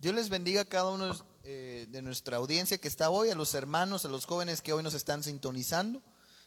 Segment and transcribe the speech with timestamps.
[0.00, 1.12] Dios les bendiga a cada uno
[1.42, 4.84] eh, de nuestra audiencia que está hoy, a los hermanos, a los jóvenes que hoy
[4.84, 6.00] nos están sintonizando.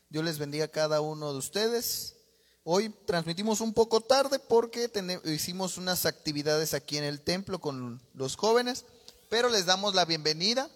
[0.10, 2.16] Dios les bendiga a cada uno de ustedes.
[2.64, 4.90] Hoy transmitimos un poco tarde porque
[5.26, 8.86] hicimos unas actividades aquí en el templo con los jóvenes,
[9.30, 10.70] pero les damos la bienvenida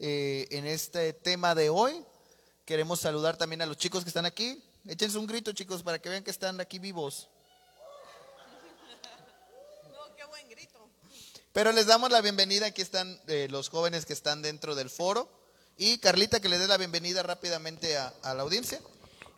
[0.00, 2.04] eh, en este tema de hoy.
[2.64, 4.60] Queremos saludar también a los chicos que están aquí.
[4.84, 7.28] Échense un grito, chicos, para que vean que están aquí vivos.
[11.56, 12.66] Pero les damos la bienvenida.
[12.66, 15.26] Aquí están eh, los jóvenes que están dentro del foro.
[15.78, 18.78] Y Carlita, que le dé la bienvenida rápidamente a, la audiencia.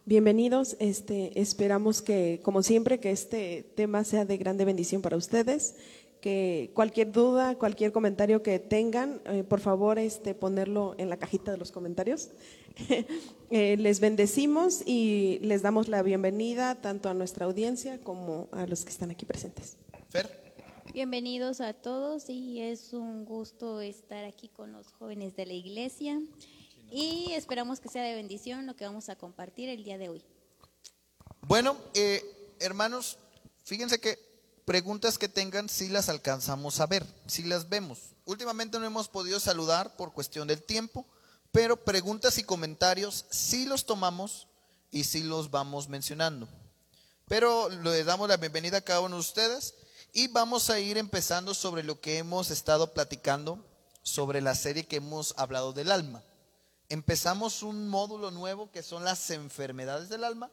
[0.05, 0.77] Bienvenidos.
[0.81, 5.77] Este, esperamos que, como siempre, que este tema sea de grande bendición para ustedes.
[6.21, 11.53] Que cualquier duda, cualquier comentario que tengan, eh, por favor, este, ponerlo en la cajita
[11.53, 12.31] de los comentarios.
[13.51, 18.85] Eh, les bendecimos y les damos la bienvenida tanto a nuestra audiencia como a los
[18.85, 19.79] que están aquí presentes.
[20.11, 20.48] Fer.
[20.99, 26.21] Bienvenidos a todos y es un gusto estar aquí con los jóvenes de la iglesia
[26.91, 30.25] y esperamos que sea de bendición lo que vamos a compartir el día de hoy.
[31.43, 33.17] Bueno, eh, hermanos,
[33.63, 34.19] fíjense que
[34.65, 38.17] preguntas que tengan si las alcanzamos a ver, si las vemos.
[38.25, 41.07] Últimamente no hemos podido saludar por cuestión del tiempo,
[41.53, 44.49] pero preguntas y comentarios sí los tomamos
[44.91, 46.49] y sí los vamos mencionando.
[47.29, 49.75] Pero le damos la bienvenida a cada uno de ustedes
[50.13, 53.65] y vamos a ir empezando sobre lo que hemos estado platicando,
[54.03, 56.23] sobre la serie que hemos hablado del alma.
[56.89, 60.51] Empezamos un módulo nuevo que son las enfermedades del alma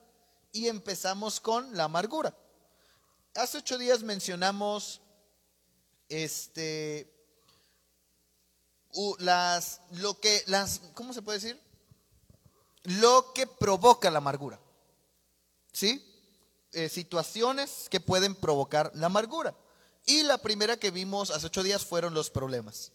[0.52, 2.36] y empezamos con la amargura.
[3.36, 5.02] Hace ocho días mencionamos
[6.10, 7.12] este
[9.20, 11.62] las lo que las ¿cómo se puede decir?
[12.84, 14.60] Lo que provoca la amargura.
[15.74, 16.15] ¿Sí?
[16.78, 19.56] Eh, situaciones que pueden provocar la amargura.
[20.06, 22.92] Y la primera que vimos hace ocho días fueron los problemas.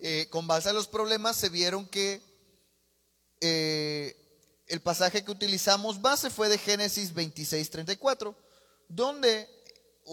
[0.00, 2.20] Eh, con base a los problemas se vieron que
[3.40, 4.16] eh,
[4.66, 8.34] el pasaje que utilizamos base fue de Génesis 26, 34,
[8.88, 9.48] donde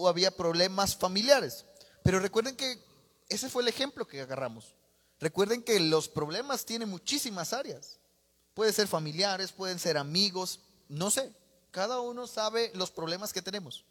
[0.06, 1.64] había problemas familiares.
[2.04, 2.80] Pero recuerden que
[3.28, 4.76] ese fue el ejemplo que agarramos.
[5.18, 7.98] Recuerden que los problemas tienen muchísimas áreas.
[8.54, 11.32] Pueden ser familiares, pueden ser amigos, no sé.
[11.70, 13.84] Cada uno sabe los problemas que tenemos.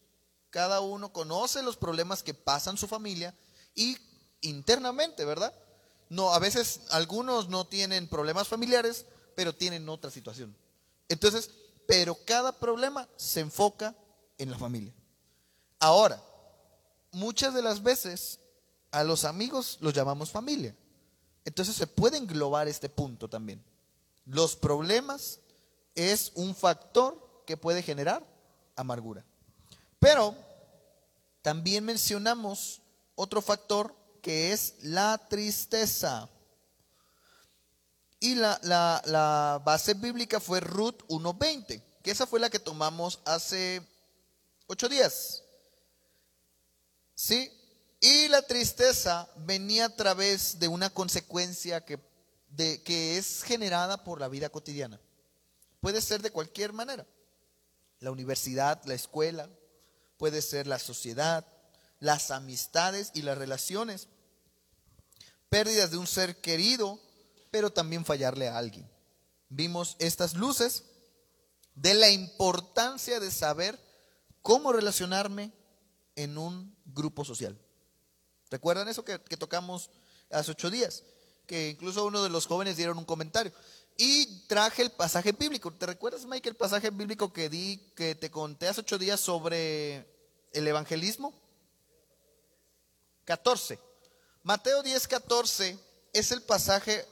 [0.50, 3.36] Cada uno conoce los problemas que pasan su familia
[3.76, 3.98] y
[4.42, 5.54] internamente, ¿verdad?
[6.10, 10.56] No, a veces algunos no tienen problemas familiares, pero tienen otra situación.
[11.08, 11.52] Entonces,
[11.88, 13.96] pero cada problema se enfoca
[14.38, 14.94] en la familia.
[15.80, 16.22] Ahora,
[17.12, 18.40] muchas de las veces
[18.92, 20.76] a los amigos los llamamos familia.
[21.46, 23.64] Entonces se puede englobar este punto también.
[24.26, 25.40] Los problemas
[25.96, 28.24] es un factor que puede generar
[28.76, 29.26] amargura.
[29.98, 30.36] Pero
[31.42, 32.80] también mencionamos
[33.16, 36.30] otro factor que es la tristeza.
[38.20, 43.82] Y la, la base bíblica fue Ruth 1.20, que esa fue la que tomamos hace
[44.68, 45.42] ocho días.
[47.16, 47.52] ¿Sí?
[48.00, 51.98] Y la tristeza venía a través de una consecuencia que,
[52.52, 55.02] de, que es generada por la vida cotidiana.
[55.82, 57.08] Puede ser de cualquier manera
[58.00, 59.50] la universidad, la escuela,
[60.18, 61.46] puede ser la sociedad,
[62.00, 64.08] las amistades y las relaciones,
[65.50, 67.00] pérdidas de un ser querido,
[67.52, 68.90] pero también fallarle a alguien.
[69.50, 70.84] Vimos estas luces
[71.76, 73.80] de la importancia de saber
[74.42, 75.52] cómo relacionarme
[76.16, 77.58] en un grupo social.
[78.50, 79.90] ¿Recuerdan eso que, que tocamos
[80.30, 81.04] hace ocho días?
[81.48, 83.52] Que incluso uno de los jóvenes dieron un comentario.
[84.02, 85.74] Y traje el pasaje bíblico.
[85.74, 90.08] ¿Te recuerdas, Mike, el pasaje bíblico que di, que te conté hace ocho días sobre
[90.54, 91.34] el evangelismo?
[93.26, 93.78] 14.
[94.42, 95.78] Mateo 10, 14
[96.14, 97.06] es el pasaje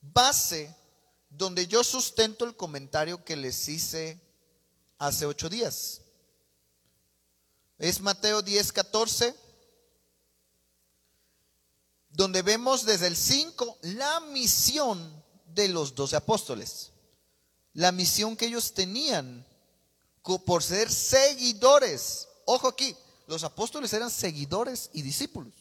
[0.00, 0.74] base
[1.28, 4.18] donde yo sustento el comentario que les hice
[4.96, 6.00] hace ocho días.
[7.76, 9.34] Es Mateo 10, 14,
[12.08, 15.21] donde vemos desde el 5 la misión
[15.54, 16.90] de los doce apóstoles.
[17.74, 19.46] La misión que ellos tenían
[20.44, 22.28] por ser seguidores.
[22.44, 22.96] Ojo aquí,
[23.26, 25.52] los apóstoles eran seguidores y discípulos.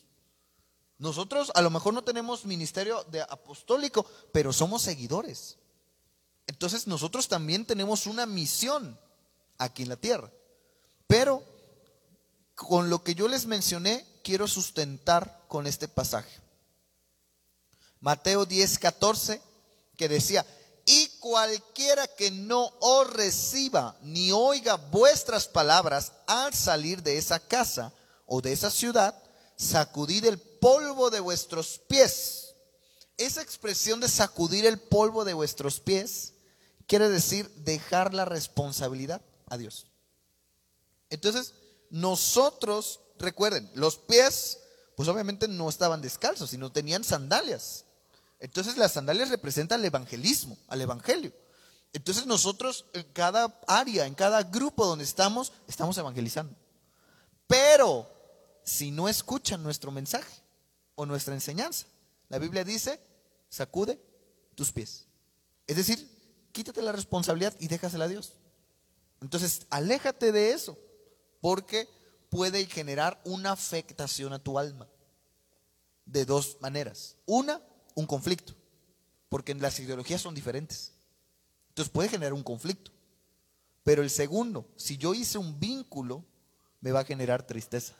[0.97, 5.57] Nosotros a lo mejor no tenemos ministerio de apostólico, pero somos seguidores.
[6.45, 8.99] Entonces nosotros también tenemos una misión
[9.57, 10.31] aquí en la tierra.
[11.07, 11.43] Pero
[12.55, 16.39] con lo que yo les mencioné, quiero sustentar con este pasaje.
[17.99, 19.41] Mateo 10, 14
[20.01, 20.43] que decía,
[20.83, 27.93] y cualquiera que no os reciba ni oiga vuestras palabras al salir de esa casa
[28.25, 29.13] o de esa ciudad,
[29.55, 32.55] sacudid el polvo de vuestros pies.
[33.15, 36.33] Esa expresión de sacudir el polvo de vuestros pies
[36.87, 39.21] quiere decir dejar la responsabilidad
[39.51, 39.85] a Dios.
[41.11, 41.53] Entonces,
[41.91, 44.57] nosotros, recuerden, los pies,
[44.95, 47.85] pues obviamente no estaban descalzos, sino tenían sandalias.
[48.41, 51.31] Entonces las sandalias representan el evangelismo, al evangelio.
[51.93, 56.55] Entonces nosotros en cada área, en cada grupo donde estamos, estamos evangelizando.
[57.45, 58.09] Pero
[58.63, 60.41] si no escuchan nuestro mensaje
[60.95, 61.85] o nuestra enseñanza,
[62.29, 62.99] la Biblia dice,
[63.47, 64.01] sacude
[64.55, 65.05] tus pies.
[65.67, 66.09] Es decir,
[66.51, 68.33] quítate la responsabilidad y déjasela a Dios.
[69.21, 70.79] Entonces, aléjate de eso,
[71.41, 71.87] porque
[72.29, 74.87] puede generar una afectación a tu alma
[76.05, 77.17] de dos maneras.
[77.27, 77.61] Una,
[77.95, 78.53] un conflicto,
[79.29, 80.93] porque las ideologías son diferentes.
[81.69, 82.91] Entonces puede generar un conflicto.
[83.83, 86.23] Pero el segundo, si yo hice un vínculo,
[86.81, 87.95] me va a generar tristeza,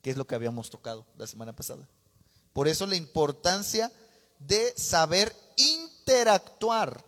[0.00, 1.88] que es lo que habíamos tocado la semana pasada.
[2.52, 3.90] Por eso la importancia
[4.38, 7.04] de saber interactuar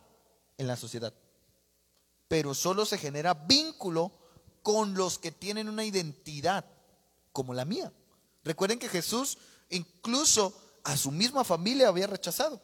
[0.58, 1.12] en la sociedad.
[2.28, 4.12] Pero solo se genera vínculo
[4.62, 6.64] con los que tienen una identidad
[7.32, 7.92] como la mía.
[8.44, 9.38] Recuerden que Jesús
[9.70, 10.54] incluso
[10.84, 12.60] a su misma familia había rechazado.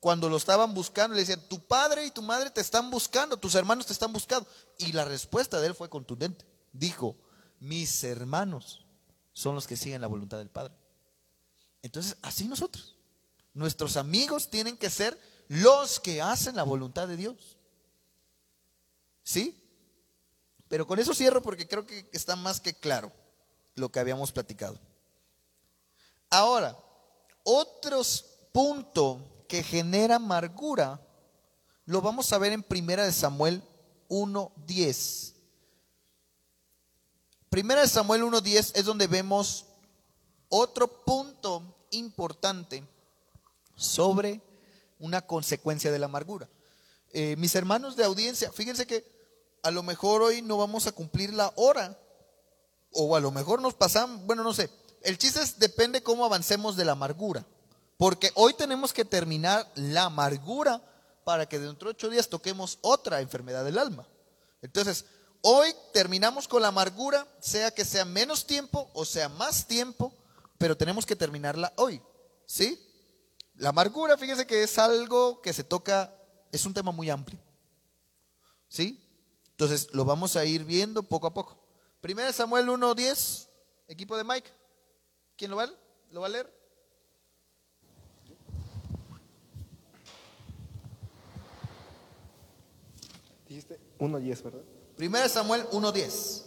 [0.00, 3.54] Cuando lo estaban buscando, le decían, tu padre y tu madre te están buscando, tus
[3.54, 4.48] hermanos te están buscando.
[4.78, 6.46] Y la respuesta de él fue contundente.
[6.72, 7.16] Dijo,
[7.60, 8.86] mis hermanos
[9.32, 10.74] son los que siguen la voluntad del Padre.
[11.82, 12.96] Entonces, así nosotros.
[13.54, 15.18] Nuestros amigos tienen que ser
[15.48, 17.56] los que hacen la voluntad de Dios.
[19.22, 19.60] ¿Sí?
[20.68, 23.12] Pero con eso cierro porque creo que está más que claro
[23.74, 24.78] lo que habíamos platicado.
[26.30, 26.76] Ahora,
[27.50, 31.00] otros puntos que genera amargura
[31.86, 33.62] lo vamos a ver en Primera de Samuel
[34.10, 35.32] 1.10.
[37.48, 39.64] Primera de Samuel 1.10 es donde vemos
[40.50, 42.86] otro punto importante
[43.74, 44.42] sobre
[44.98, 46.50] una consecuencia de la amargura.
[47.14, 49.10] Eh, mis hermanos de audiencia, fíjense que
[49.62, 51.98] a lo mejor hoy no vamos a cumplir la hora,
[52.92, 54.68] o a lo mejor nos pasamos, bueno, no sé.
[55.02, 57.44] El chiste es, depende cómo avancemos de la amargura.
[57.96, 60.80] Porque hoy tenemos que terminar la amargura
[61.24, 64.06] para que dentro de ocho días toquemos otra enfermedad del alma.
[64.62, 65.04] Entonces,
[65.42, 70.12] hoy terminamos con la amargura, sea que sea menos tiempo o sea más tiempo,
[70.58, 72.00] pero tenemos que terminarla hoy.
[72.46, 72.80] ¿Sí?
[73.56, 76.14] La amargura, fíjese que es algo que se toca,
[76.52, 77.38] es un tema muy amplio.
[78.68, 79.04] ¿Sí?
[79.50, 81.58] Entonces, lo vamos a ir viendo poco a poco.
[82.00, 83.48] Primero Samuel 1.10,
[83.88, 84.57] equipo de Mike.
[85.38, 85.70] ¿Quién lo va,
[86.10, 86.52] lo va a leer?
[93.48, 94.62] Dijiste 1.10, ¿verdad?
[94.96, 96.42] Primero Samuel 1.10.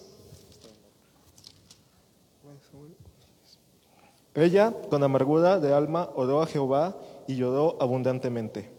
[4.35, 6.93] Ella, con amargura de alma, oró a Jehová
[7.27, 8.69] y lloró abundantemente.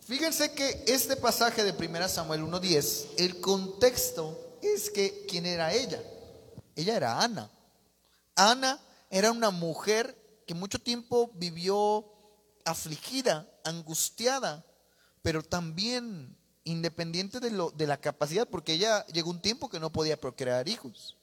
[0.00, 6.02] Fíjense que este pasaje de 1 Samuel 1.10, el contexto es que, ¿quién era ella?
[6.76, 7.50] Ella era Ana.
[8.36, 8.78] Ana
[9.12, 12.10] era una mujer que mucho tiempo vivió
[12.64, 14.64] afligida, angustiada,
[15.20, 19.92] pero también independiente de, lo, de la capacidad, porque ella llegó un tiempo que no
[19.92, 21.18] podía procrear hijos.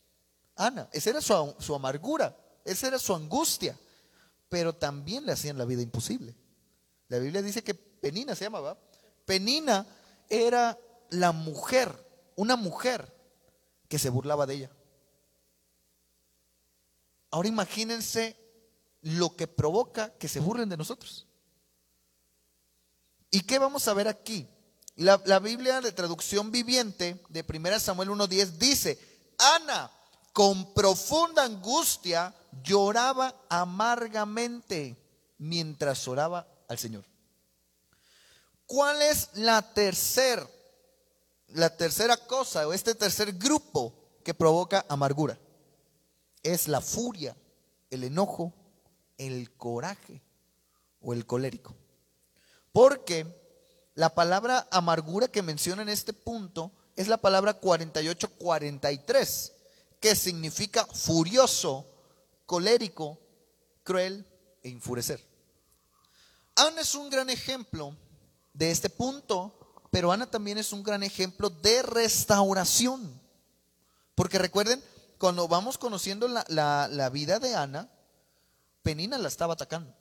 [0.55, 3.75] Ana, esa era su, su amargura, esa era su angustia,
[4.49, 6.35] pero también le hacían la vida imposible.
[7.07, 8.77] La Biblia dice que Penina se llamaba.
[9.25, 9.87] Penina
[10.29, 10.77] era
[11.09, 11.91] la mujer,
[12.35, 13.11] una mujer
[13.87, 14.71] que se burlaba de ella.
[17.31, 18.35] Ahora imagínense
[19.01, 21.27] lo que provoca que se burlen de nosotros.
[23.31, 24.47] ¿Y qué vamos a ver aquí?
[24.95, 28.99] La, Biblia de traducción viviente de 1 Samuel 1.10 dice,
[29.37, 29.89] Ana
[30.33, 34.97] con profunda angustia lloraba amargamente
[35.37, 37.05] mientras oraba al Señor.
[38.65, 40.47] ¿Cuál es la tercera,
[41.47, 43.93] la tercera cosa o este tercer grupo
[44.23, 45.39] que provoca amargura?
[46.43, 47.35] Es la furia,
[47.89, 48.53] el enojo,
[49.17, 50.21] el coraje
[51.01, 51.75] o el colérico.
[52.71, 53.25] Porque
[53.95, 59.51] la palabra amargura que menciona en este punto es la palabra 48-43,
[59.99, 61.85] que significa furioso,
[62.45, 63.19] colérico,
[63.83, 64.25] cruel
[64.63, 65.23] e enfurecer.
[66.55, 67.95] Ana es un gran ejemplo
[68.53, 69.55] de este punto,
[69.91, 73.19] pero Ana también es un gran ejemplo de restauración.
[74.15, 74.83] Porque recuerden,
[75.19, 76.45] cuando vamos conociendo la,
[76.89, 77.89] la vida de Ana,
[78.81, 79.93] Penina la estaba atacando.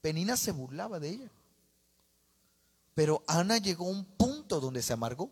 [0.00, 1.30] Penina se burlaba de ella.
[2.94, 5.30] Pero Ana llegó a un punto donde se amargó.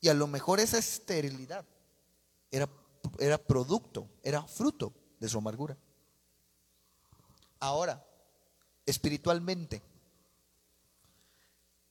[0.00, 1.64] Y a lo mejor esa esterilidad
[2.50, 2.68] era,
[3.18, 5.76] era producto, era fruto de su amargura.
[7.58, 8.06] Ahora,
[8.84, 9.82] espiritualmente,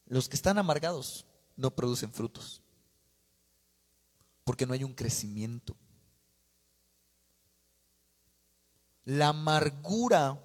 [0.05, 1.25] los que están amargados
[1.57, 2.61] no producen frutos,
[4.43, 5.75] porque no hay un crecimiento.
[9.05, 10.41] La amargura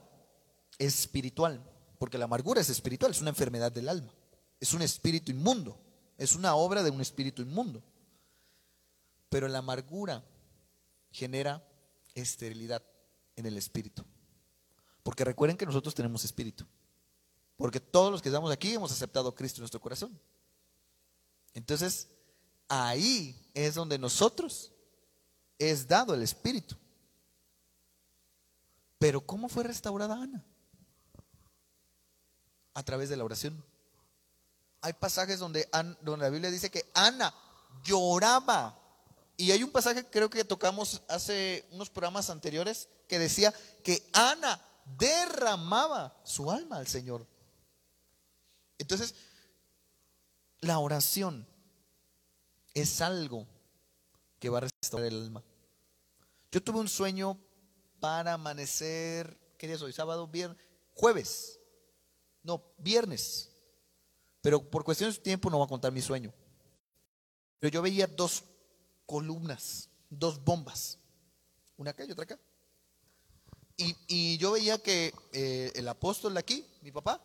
[0.78, 1.62] espiritual,
[1.98, 4.14] porque la amargura es espiritual, es una enfermedad del alma,
[4.60, 5.78] es un espíritu inmundo,
[6.18, 7.82] es una obra de un espíritu inmundo.
[9.28, 10.24] Pero la amargura
[11.10, 11.64] genera
[12.14, 12.82] esterilidad
[13.36, 14.04] en el espíritu.
[15.02, 16.66] Porque recuerden que nosotros tenemos espíritu.
[17.56, 20.18] Porque todos los que estamos aquí hemos aceptado a Cristo en nuestro corazón.
[21.54, 22.08] Entonces,
[22.68, 24.72] ahí es donde nosotros
[25.58, 26.76] es dado el espíritu.
[29.00, 30.44] Pero ¿cómo fue restaurada Ana?
[32.74, 33.64] A través de la oración.
[34.82, 37.34] Hay pasajes donde, la Biblia dice que Ana
[37.82, 38.78] lloraba.
[39.38, 44.60] Y hay un pasaje creo que tocamos hace unos programas anteriores que decía que Ana
[44.98, 47.26] derramaba su alma al Señor.
[48.76, 49.14] Entonces,
[50.60, 51.46] la oración
[52.74, 53.46] es algo
[54.38, 55.42] que va a restaurar el alma.
[56.52, 57.38] Yo tuve un sueño
[58.00, 59.92] para amanecer, ¿qué día es hoy?
[59.92, 60.58] Sábado, viernes,
[60.94, 61.60] jueves.
[62.42, 63.50] No, viernes.
[64.40, 66.32] Pero por cuestiones de tiempo no voy a contar mi sueño.
[67.58, 68.44] Pero yo veía dos
[69.04, 70.98] columnas, dos bombas.
[71.76, 72.38] Una acá y otra acá.
[73.76, 77.22] Y, yo veía que eh, el apóstol aquí, mi papá,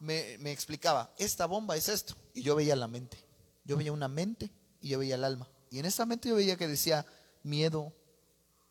[0.00, 2.14] me, me, explicaba, esta bomba es esto.
[2.34, 3.24] Y yo veía la mente.
[3.64, 4.50] Yo veía una mente
[4.80, 5.48] y yo veía el alma.
[5.70, 7.06] Y en esa mente yo veía que decía
[7.44, 7.92] miedo,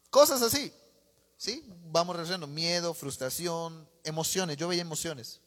[0.10, 0.74] cosas así.
[1.42, 1.66] ¿Sí?
[1.86, 4.58] Vamos relacionando miedo, frustración, emociones.
[4.58, 5.42] Yo veía emociones.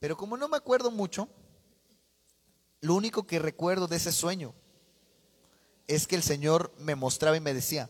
[0.00, 1.28] Pero como no me acuerdo mucho,
[2.80, 4.54] lo único que recuerdo de ese sueño
[5.86, 7.88] es que el Señor me mostraba y me decía,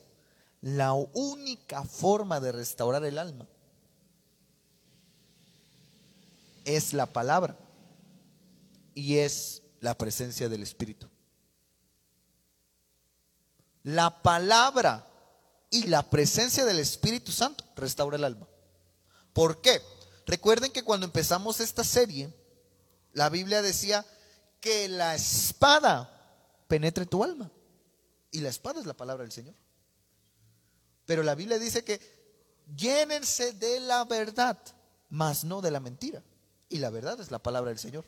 [0.61, 3.49] la única forma de restaurar el alma
[6.66, 7.56] es la palabra
[8.92, 11.09] y es la presencia del Espíritu.
[13.83, 15.06] La palabra
[15.76, 18.49] y la presencia del Espíritu Santo restaura el alma.
[19.35, 19.83] ¿Por qué?
[20.25, 22.33] Recuerden que cuando empezamos esta serie,
[23.12, 24.06] la Biblia decía
[24.59, 26.11] que la espada
[26.66, 27.50] penetre tu alma.
[28.30, 29.54] Y la espada es la palabra del Señor.
[31.04, 32.00] Pero la Biblia dice que
[32.75, 34.59] llénense de la verdad,
[35.11, 36.23] mas no de la mentira.
[36.71, 38.06] Y la verdad es la palabra del Señor.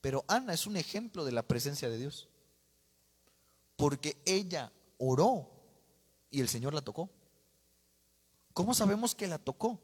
[0.00, 2.30] Pero Ana es un ejemplo de la presencia de Dios.
[3.76, 5.50] Porque ella oró
[6.30, 7.10] y el Señor la tocó.
[8.52, 9.80] ¿Cómo sabemos que la tocó?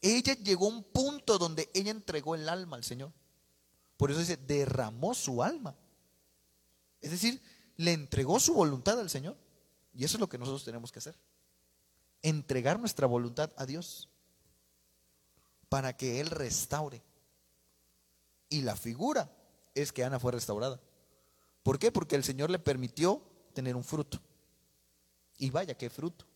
[0.00, 3.12] Ella llegó a un punto donde ella entregó el alma al Señor.
[3.96, 5.76] Por eso dice, derramó su alma.
[7.00, 7.42] Es decir,
[7.76, 9.36] le entregó su voluntad al Señor.
[9.92, 11.16] Y eso es lo que nosotros tenemos que hacer.
[12.22, 14.08] Entregar nuestra voluntad a Dios
[15.68, 17.02] para que Él restaure.
[18.48, 19.30] Y la figura
[19.74, 20.80] es que Ana fue restaurada.
[21.62, 21.92] ¿Por qué?
[21.92, 24.20] Porque el Señor le permitió tener un fruto.
[25.38, 26.26] Y vaya, qué fruto.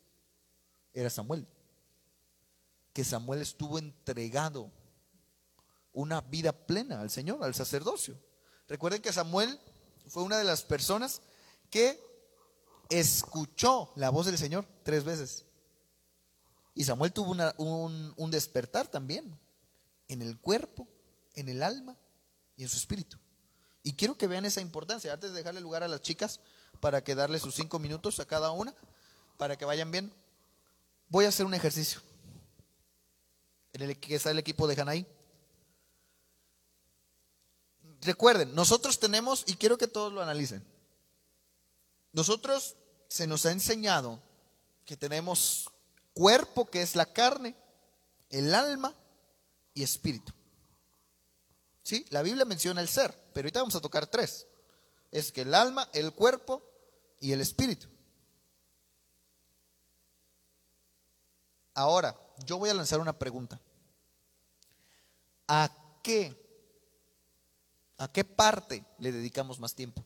[0.95, 1.47] Era Samuel.
[2.93, 4.71] Que Samuel estuvo entregado
[5.93, 8.17] una vida plena al Señor, al sacerdocio.
[8.69, 9.61] Recuerden que Samuel
[10.07, 11.21] fue una de las personas
[11.69, 12.01] que
[12.89, 15.45] escuchó la voz del Señor tres veces.
[16.75, 19.39] Y Samuel tuvo un, un despertar también,
[20.09, 20.87] en el cuerpo,
[21.35, 21.97] en el alma
[22.57, 23.19] y en su espíritu.
[23.83, 25.13] Y quiero que vean esa importancia.
[25.13, 26.41] Antes de dejarle lugar a las chicas
[26.81, 28.75] para que darle sus cinco minutos a cada una,
[29.43, 30.15] para que vayan bien,
[31.09, 32.01] voy a hacer un ejercicio.
[33.73, 35.05] En el que está el equipo de Hanay.
[38.03, 40.65] Recuerden, nosotros tenemos, y quiero que todos lo analicen,
[42.13, 42.77] nosotros
[43.09, 44.23] se nos ha enseñado
[44.85, 45.69] que tenemos
[46.15, 47.57] cuerpo, que es la carne,
[48.31, 48.95] el alma
[49.75, 50.33] y espíritu.
[51.83, 52.07] ¿Sí?
[52.11, 54.47] La Biblia menciona el ser, pero ahorita vamos a tocar tres.
[55.11, 56.63] Es que el alma, el cuerpo
[57.19, 57.92] y el espíritu.
[61.75, 63.61] Ahora, yo voy a lanzar una pregunta.
[65.49, 65.71] ¿A
[66.03, 66.43] qué
[68.03, 70.05] ¿A qué parte le dedicamos más tiempo?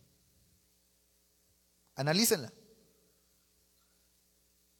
[1.94, 2.52] Analícenla.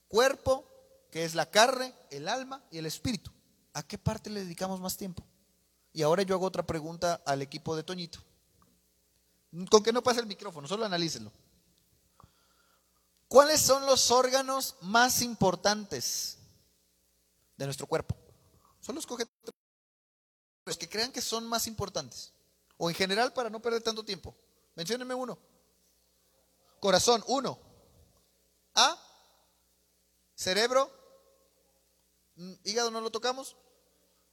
[0.07, 0.69] Cuerpo,
[1.11, 3.31] que es la carne, el alma y el espíritu.
[3.73, 5.25] ¿A qué parte le dedicamos más tiempo?
[5.95, 8.19] Y ahora yo hago otra pregunta al equipo de Toñito.
[9.71, 11.33] Con que no pase el micrófono, solo analícenlo.
[13.29, 16.36] ¿Cuáles son los órganos más importantes
[17.57, 18.17] de nuestro cuerpo?
[18.81, 19.27] Solo escoge
[20.65, 22.33] los que crean que son más importantes.
[22.77, 24.35] O en general para no perder tanto tiempo.
[24.75, 25.39] Menciónenme uno.
[26.81, 27.59] Corazón, uno.
[28.75, 28.97] A.
[30.35, 30.91] Cerebro.
[32.37, 33.57] Mm, Hígado no lo tocamos.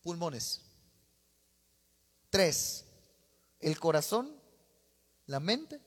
[0.02, 0.62] Pulmones.
[2.30, 2.86] Tres.
[3.60, 4.36] El corazón,
[5.28, 5.80] la mente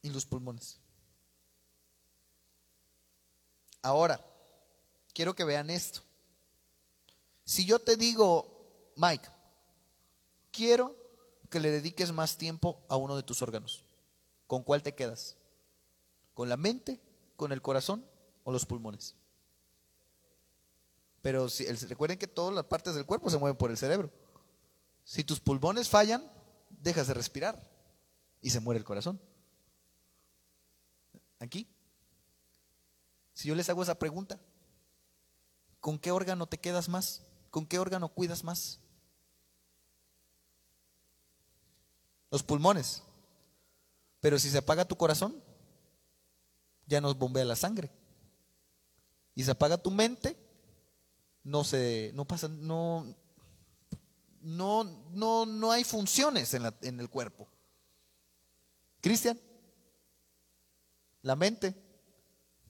[0.00, 0.78] y los pulmones.
[3.82, 4.24] Ahora,
[5.12, 6.02] quiero que vean esto.
[7.44, 9.28] Si yo te digo, Mike,
[10.50, 10.96] quiero
[11.50, 13.84] que le dediques más tiempo a uno de tus órganos,
[14.46, 15.36] ¿con cuál te quedas?
[16.34, 17.00] ¿Con la mente,
[17.36, 18.04] con el corazón
[18.44, 19.16] o los pulmones?
[21.20, 21.46] Pero
[21.88, 24.10] recuerden que todas las partes del cuerpo se mueven por el cerebro.
[25.04, 26.24] Si tus pulmones fallan,
[26.70, 27.62] dejas de respirar
[28.40, 29.20] y se muere el corazón.
[31.38, 31.68] Aquí.
[33.34, 34.40] Si yo les hago esa pregunta,
[35.80, 37.22] ¿con qué órgano te quedas más?
[37.52, 38.80] ¿Con qué órgano cuidas más?
[42.30, 43.02] Los pulmones.
[44.20, 45.36] Pero si se apaga tu corazón,
[46.86, 47.90] ya nos bombea la sangre.
[49.34, 50.34] Y se apaga tu mente,
[51.44, 53.14] no se, no pasa, no,
[54.40, 57.48] no, no, no hay funciones en, la- en el cuerpo.
[59.02, 59.38] Cristian,
[61.20, 61.74] la mente,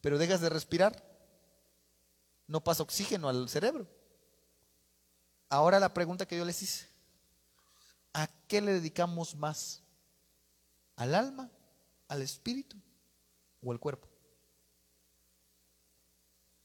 [0.00, 1.04] pero dejas de respirar,
[2.48, 3.86] no pasa oxígeno al cerebro.
[5.52, 6.88] Ahora la pregunta que yo les hice,
[8.14, 9.82] ¿a qué le dedicamos más?
[10.96, 11.50] ¿Al alma,
[12.08, 12.78] al espíritu
[13.62, 14.08] o al cuerpo?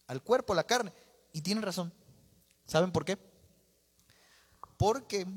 [0.08, 0.94] Al cuerpo, la carne.
[1.34, 1.91] Y tienen razón.
[2.65, 3.17] ¿Saben por qué?
[4.77, 5.27] Porque,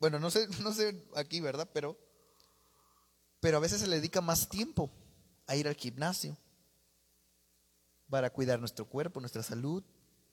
[0.00, 1.68] bueno, no sé, no sé aquí, ¿verdad?
[1.74, 1.98] Pero,
[3.40, 4.90] pero a veces se le dedica más tiempo
[5.46, 6.34] a ir al gimnasio
[8.08, 9.84] para cuidar nuestro cuerpo, nuestra salud.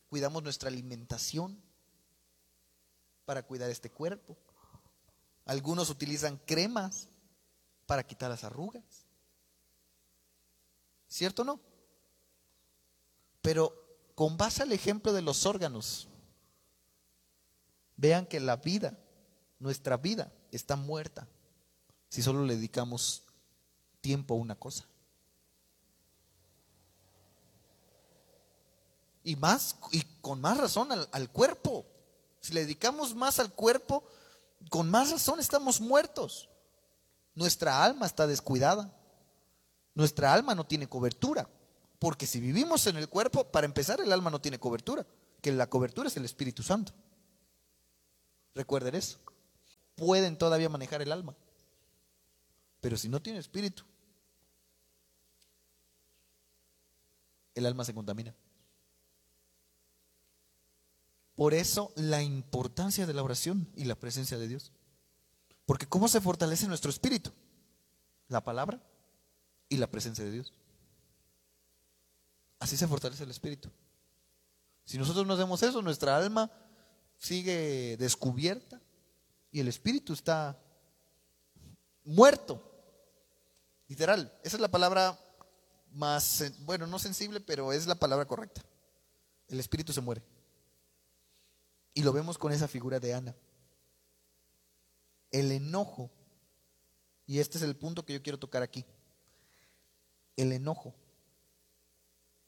[0.08, 1.65] Cuidamos nuestra alimentación
[3.26, 4.38] para cuidar este cuerpo.
[5.46, 7.08] Algunos utilizan cremas
[7.86, 9.06] para quitar las arrugas.
[11.08, 11.60] ¿Cierto o no?
[13.42, 13.74] Pero
[14.16, 16.08] con base al ejemplo de los órganos,
[17.98, 18.98] vean que la vida,
[19.60, 21.28] nuestra vida, está muerta
[22.10, 23.24] si solo le dedicamos
[24.02, 24.86] tiempo a una cosa.
[29.24, 31.86] Y más, y con más razón al, al cuerpo.
[32.46, 34.04] Si le dedicamos más al cuerpo,
[34.70, 36.48] con más razón estamos muertos.
[37.34, 38.96] Nuestra alma está descuidada.
[39.96, 41.50] Nuestra alma no tiene cobertura.
[41.98, 45.08] Porque si vivimos en el cuerpo, para empezar, el alma no tiene cobertura.
[45.42, 46.94] Que la cobertura es el Espíritu Santo.
[48.54, 49.18] Recuerden eso.
[49.96, 51.36] Pueden todavía manejar el alma.
[52.80, 53.84] Pero si no tiene espíritu,
[57.56, 58.36] el alma se contamina.
[61.36, 64.72] Por eso la importancia de la oración y la presencia de Dios.
[65.66, 67.32] Porque ¿cómo se fortalece nuestro espíritu?
[68.28, 68.82] La palabra
[69.68, 70.54] y la presencia de Dios.
[72.60, 73.70] Así se fortalece el espíritu.
[74.86, 76.50] Si nosotros no hacemos eso, nuestra alma
[77.18, 78.80] sigue descubierta
[79.52, 80.58] y el espíritu está
[82.04, 82.62] muerto.
[83.88, 85.20] Literal, esa es la palabra
[85.92, 88.62] más, bueno, no sensible, pero es la palabra correcta.
[89.48, 90.24] El espíritu se muere.
[91.96, 93.36] Y lo vemos con esa figura de Ana.
[95.32, 96.12] El enojo,
[97.26, 98.86] y este es el punto que yo quiero tocar aquí.
[100.36, 100.94] El enojo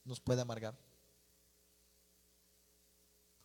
[0.03, 0.77] nos puede amargar.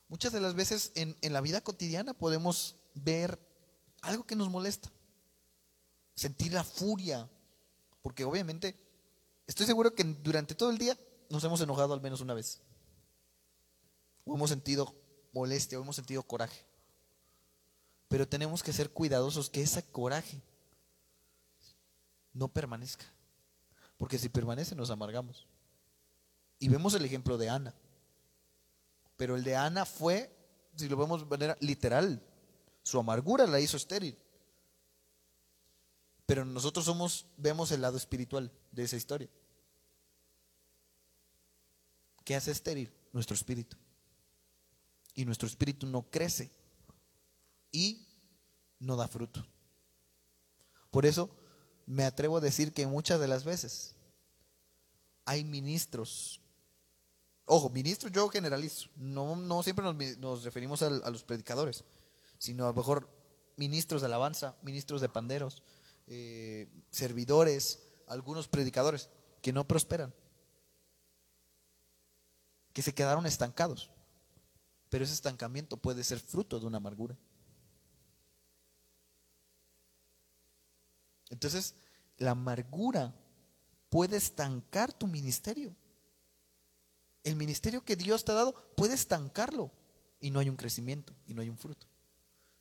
[0.08, 3.38] Muchas de las veces en, en la vida cotidiana podemos ver
[4.02, 4.90] algo que nos molesta,
[6.16, 7.30] sentir la furia,
[8.02, 8.76] porque obviamente
[9.46, 10.98] estoy seguro que durante todo el día
[11.30, 12.60] nos hemos enojado al menos una vez,
[14.24, 15.01] o hemos sentido
[15.32, 16.64] molestia, o hemos sentido coraje,
[18.08, 20.40] pero tenemos que ser cuidadosos que ese coraje
[22.32, 23.04] no permanezca,
[23.96, 25.46] porque si permanece nos amargamos.
[26.58, 27.74] Y vemos el ejemplo de Ana.
[29.16, 30.30] Pero el de Ana fue,
[30.76, 32.22] si lo vemos de manera literal,
[32.82, 34.16] su amargura la hizo estéril.
[36.26, 39.28] Pero nosotros somos, vemos el lado espiritual de esa historia.
[42.24, 42.92] ¿Qué hace estéril?
[43.12, 43.76] Nuestro espíritu.
[45.14, 46.50] Y nuestro espíritu no crece
[47.70, 48.06] y
[48.78, 49.44] no da fruto.
[50.90, 51.30] Por eso
[51.86, 53.94] me atrevo a decir que muchas de las veces
[55.24, 56.42] hay ministros
[57.46, 58.88] Ojo, ministros yo generalizo.
[58.96, 59.84] No, no siempre
[60.18, 61.84] nos, referimos al- a, los predicadores,
[62.38, 63.08] sino a lo mejor
[63.56, 65.62] ministros de alabanza, ministros de panderos,
[66.06, 69.10] eh, servidores, algunos predicadores
[69.42, 70.14] que no prosperan,
[72.72, 73.90] que se quedaron estancados.
[74.92, 77.16] Pero ese estancamiento puede ser fruto de una amargura.
[81.30, 81.74] Entonces,
[82.18, 83.14] la amargura
[83.88, 85.74] puede estancar tu ministerio.
[87.24, 89.70] el ministerio que Dios te ha dado puede estancarlo
[90.20, 91.86] y no hay un crecimiento y no hay un fruto.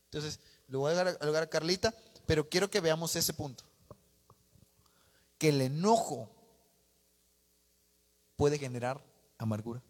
[0.06, 0.39] Entonces,
[0.70, 1.94] lo voy a a, a Carlita,
[2.26, 3.65] pero quiero que veamos ese punto.
[5.38, 6.32] Que el enojo
[8.38, 9.04] puede generar
[9.38, 9.84] amargura.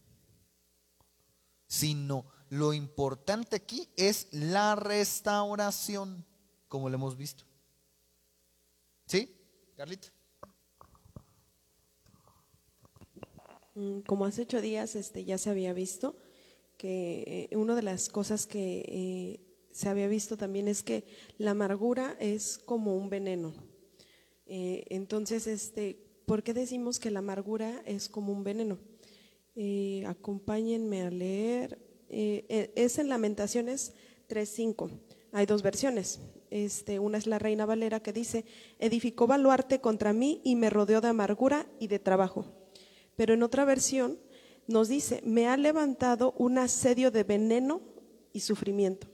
[1.72, 6.26] Sino lo importante aquí es la restauración,
[6.68, 7.46] como lo hemos visto.
[9.06, 9.34] ¿Sí,
[9.78, 10.10] Carlita?
[13.76, 16.18] Mm, como hace ocho días este, ya se había visto
[16.78, 19.40] que eh, una de las cosas que eh,
[19.72, 21.06] se había visto también es que
[21.38, 23.54] la amargura es como un veneno.
[24.46, 28.78] Eh, entonces, este, ¿por qué decimos que la amargura es como un veneno?
[30.08, 31.78] Acompáñenme a leer.
[32.10, 33.94] es en Lamentaciones
[34.30, 34.90] 3.5.
[35.34, 36.20] Hay dos versiones.
[36.50, 38.44] Este, una es la Reina Valera que dice,
[38.78, 42.46] edificó baluarte contra mí y me rodeó de amargura y de trabajo.
[43.16, 44.20] Pero en otra versión
[44.68, 47.82] nos dice, me ha levantado un asedio de veneno
[48.34, 49.08] y sufrimiento.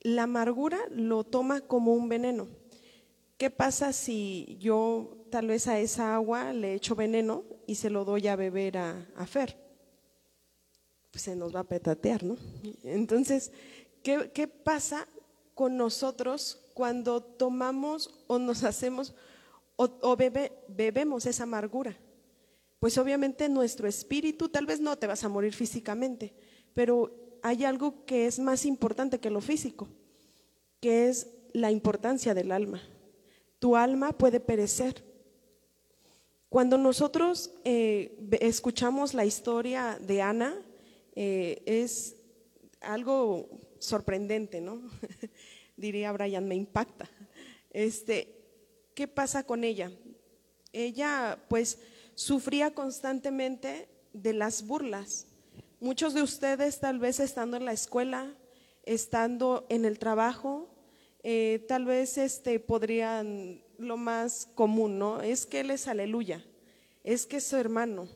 [0.00, 2.46] La amargura lo toma como un veneno.
[3.38, 8.06] ¿Qué pasa si yo tal vez a esa agua le echo veneno y se lo
[8.06, 9.54] doy a beber a, Fer?
[11.10, 12.38] Pues se nos va a petatear, ¿no?
[12.82, 13.52] Entonces,
[14.02, 15.06] ¿qué, qué pasa
[15.52, 19.14] con nosotros cuando tomamos o nos hacemos
[19.76, 20.16] o,
[20.68, 21.94] bebemos esa amargura?
[22.78, 26.32] pues obviamente nuestro espíritu, tal vez no te vas a morir físicamente,
[26.72, 29.86] pero hay algo que es más importante que lo físico,
[30.80, 32.80] que es la importancia del alma.
[33.58, 35.05] Tu alma puede perecer.
[36.56, 40.54] Cuando nosotros eh, escuchamos la historia de Ana,
[41.14, 42.16] eh, es
[42.80, 43.46] algo
[43.78, 44.80] sorprendente, ¿no?
[45.76, 47.10] Diría Brian, me impacta.
[47.68, 48.42] Este,
[48.94, 49.92] ¿Qué pasa con ella?
[50.72, 51.78] Ella, pues,
[52.14, 55.26] sufría constantemente de las burlas.
[55.78, 58.34] Muchos de ustedes tal vez estando en la escuela,
[58.84, 60.70] estando en el trabajo,
[61.22, 65.20] eh, tal vez este, podrían, lo más común, ¿no?
[65.20, 66.44] Es que Él es aleluya,
[67.04, 68.08] es que es su hermano.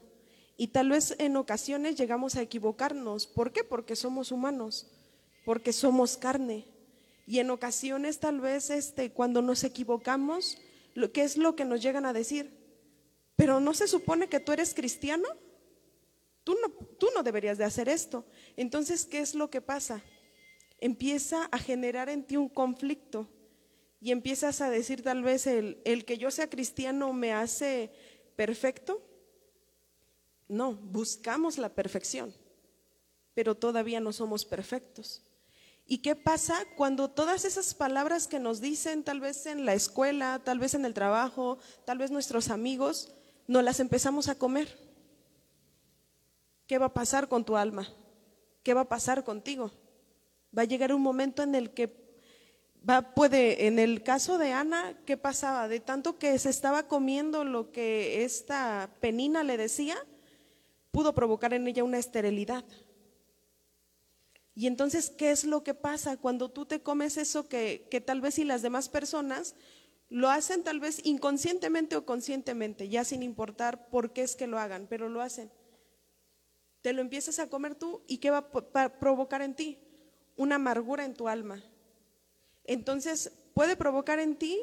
[0.56, 3.26] Y tal vez en ocasiones llegamos a equivocarnos.
[3.26, 3.64] ¿Por qué?
[3.64, 4.90] Porque somos humanos,
[5.44, 6.66] porque somos carne.
[7.26, 10.58] Y en ocasiones tal vez este, cuando nos equivocamos,
[11.14, 12.60] ¿qué es lo que nos llegan a decir?
[13.40, 15.26] pero no se supone que tú eres cristiano.
[16.44, 16.68] Tú no,
[16.98, 18.26] tú no deberías de hacer esto.
[18.54, 20.02] Entonces, ¿qué es lo que pasa?
[20.78, 23.30] Empieza a generar en ti un conflicto
[24.00, 27.92] y empiezas a decir tal vez el, el que yo sea cristiano me hace
[28.36, 29.02] perfecto.
[30.48, 32.34] No, buscamos la perfección,
[33.34, 35.22] pero todavía no somos perfectos.
[35.86, 40.40] ¿Y qué pasa cuando todas esas palabras que nos dicen, tal vez en la escuela,
[40.44, 43.12] tal vez en el trabajo, tal vez nuestros amigos,
[43.50, 44.78] no las empezamos a comer.
[46.68, 47.92] ¿Qué va a pasar con tu alma?
[48.62, 49.72] ¿Qué va a pasar contigo?
[50.56, 51.88] Va a llegar un momento en el que
[52.88, 55.68] va, puede, en el caso de Ana, ¿qué pasaba?
[55.68, 59.96] De tanto que se estaba comiendo lo que esta penina le decía,
[60.90, 62.64] pudo provocar en ella una esterilidad.
[64.54, 68.20] Y entonces, ¿qué es lo que pasa cuando tú te comes eso que, que tal
[68.20, 69.54] vez si las demás personas
[70.10, 74.58] lo hacen tal vez inconscientemente o conscientemente, ya sin importar por qué es que lo
[74.58, 75.52] hagan, pero lo hacen.
[76.82, 79.78] Te lo empiezas a comer tú y ¿qué va a provocar en ti?
[80.36, 81.62] Una amargura en tu alma.
[82.70, 84.56] Entonces puede provocar en ti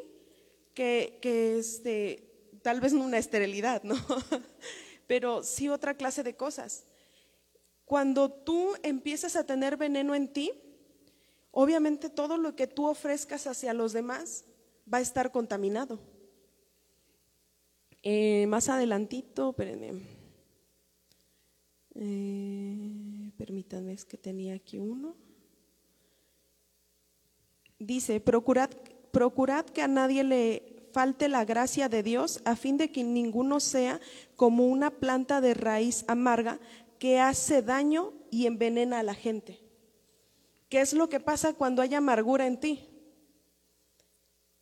[0.74, 1.20] que,
[1.60, 2.24] este,
[2.62, 3.96] tal vez no una esterilidad, ¿no?
[5.08, 6.86] pero sí otra clase de cosas.
[7.84, 10.54] Cuando tú empiezas a tener veneno en ti,
[11.52, 14.46] obviamente todo lo que tú ofrezcas hacia los demás
[14.91, 16.00] va a estar contaminado.
[18.04, 20.02] Eh, más adelantito, espérenme.
[21.93, 25.26] Eh, permítanme, es que tenía aquí uno.
[27.79, 28.69] Dice, procurad,
[29.11, 33.59] procurad que a nadie le falte la gracia de Dios a fin de que ninguno
[33.59, 33.99] sea
[34.35, 36.59] como una planta de raíz amarga
[36.99, 39.59] que hace daño y envenena a la gente.
[40.69, 42.89] ¿Qué es lo que pasa cuando hay amargura en ti?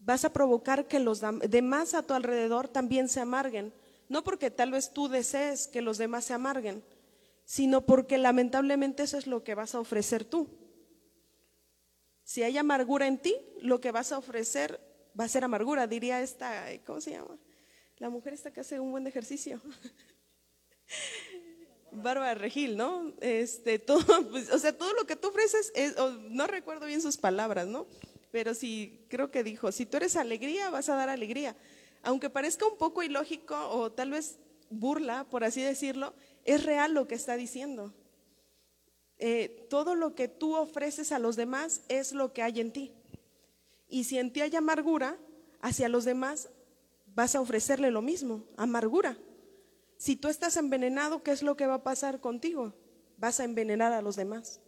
[0.05, 3.73] vas a provocar que los demás a tu alrededor también se amarguen.
[4.07, 6.83] No porque tal vez tú desees que los demás se amarguen,
[7.43, 10.47] sino porque lamentablemente eso es lo que vas a ofrecer tú.
[12.25, 14.81] Si hay amargura en ti, lo que vas a ofrecer
[15.17, 17.37] va a ser amargura, diría esta, ¿cómo se llama?
[17.99, 19.61] La mujer esta que hace un buen ejercicio.
[21.93, 23.13] Bárbara Regil, ¿no?
[23.21, 25.95] Este, todo, pues, o sea, todo lo que tú ofreces, es,
[26.29, 27.87] no recuerdo bien sus palabras, ¿no?
[28.35, 31.55] pero sí, creo que dijo, si tú eres alegría, vas a dar alegría.
[32.03, 37.07] Aunque parezca un poco ilógico o tal vez burla, por así decirlo, es real lo
[37.07, 37.93] que está diciendo.
[39.17, 42.93] Eh, todo lo que tú ofreces a los demás es lo que hay en ti.
[43.87, 45.17] Y si en ti hay amargura,
[45.61, 46.49] hacia los demás
[47.15, 49.17] vas a ofrecerle lo mismo, amargura.
[49.97, 52.73] Si tú estás envenenado, ¿qué es lo que va a pasar contigo?
[53.17, 54.59] Vas a envenenar a los demás.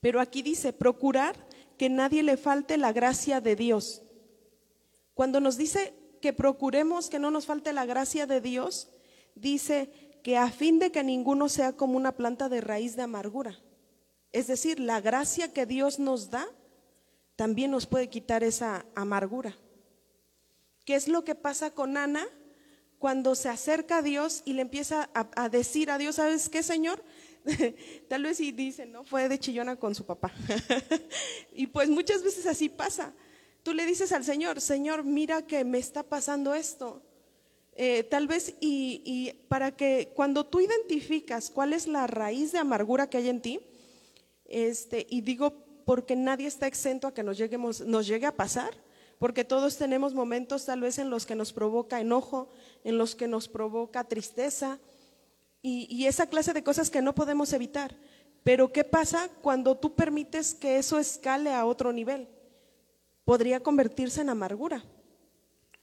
[0.00, 1.36] Pero aquí dice, procurar
[1.78, 4.02] que nadie le falte la gracia de Dios.
[5.14, 8.88] Cuando nos dice que procuremos que no nos falte la gracia de Dios,
[9.34, 13.60] dice que a fin de que ninguno sea como una planta de raíz de amargura.
[14.32, 16.48] Es decir, la gracia que Dios nos da
[17.36, 19.54] también nos puede quitar esa amargura.
[20.86, 22.26] ¿Qué es lo que pasa con Ana
[22.98, 27.04] cuando se acerca a Dios y le empieza a, decir a Dios, ¿sabes qué, Señor?
[28.08, 30.32] Tal vez y dice, no, fue de chillona con su papá.
[31.52, 33.12] y pues muchas veces así pasa.
[33.62, 37.02] Tú le dices al Señor, Señor, mira que me está pasando esto.
[37.76, 43.10] Eh, tal vez y, para que cuando tú identificas cuál es la raíz de amargura
[43.10, 43.60] que hay en ti,
[44.46, 45.52] este, y digo
[45.84, 48.70] porque nadie está exento a que nos, lleguemos, nos llegue a pasar,
[49.18, 52.48] porque todos tenemos momentos tal vez en los que nos provoca enojo,
[52.84, 54.78] en los que nos provoca tristeza
[55.60, 57.96] y, y esa clase de cosas que no podemos evitar.
[58.44, 62.28] Pero ¿qué pasa cuando tú permites que eso escale a otro nivel?
[63.24, 64.84] Podría convertirse en amargura.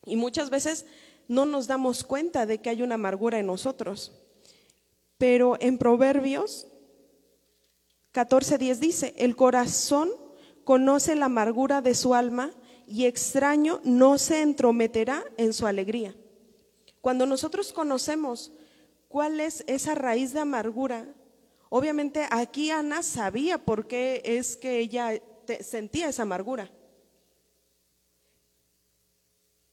[0.06, 0.86] Y muchas veces
[1.32, 4.12] no nos damos cuenta de que hay una amargura en nosotros.
[5.18, 6.68] Pero en Proverbios
[8.14, 10.10] 14:10 dice, el corazón
[10.66, 12.52] conoce la amargura de su alma
[12.86, 16.14] y extraño no se entrometerá en su alegría.
[17.00, 18.52] Cuando nosotros conocemos
[19.08, 21.16] cuál es esa raíz de amargura,
[21.70, 25.22] obviamente aquí Ana sabía por qué es que ella
[25.62, 26.70] sentía esa amargura.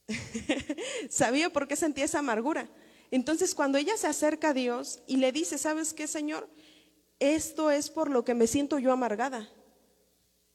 [1.11, 2.69] sabía por qué sentía esa amargura.
[3.11, 6.49] Entonces cuando ella se acerca a Dios y le dice, ¿sabes qué, Señor?
[7.19, 9.51] Esto es por lo que me siento yo amargada.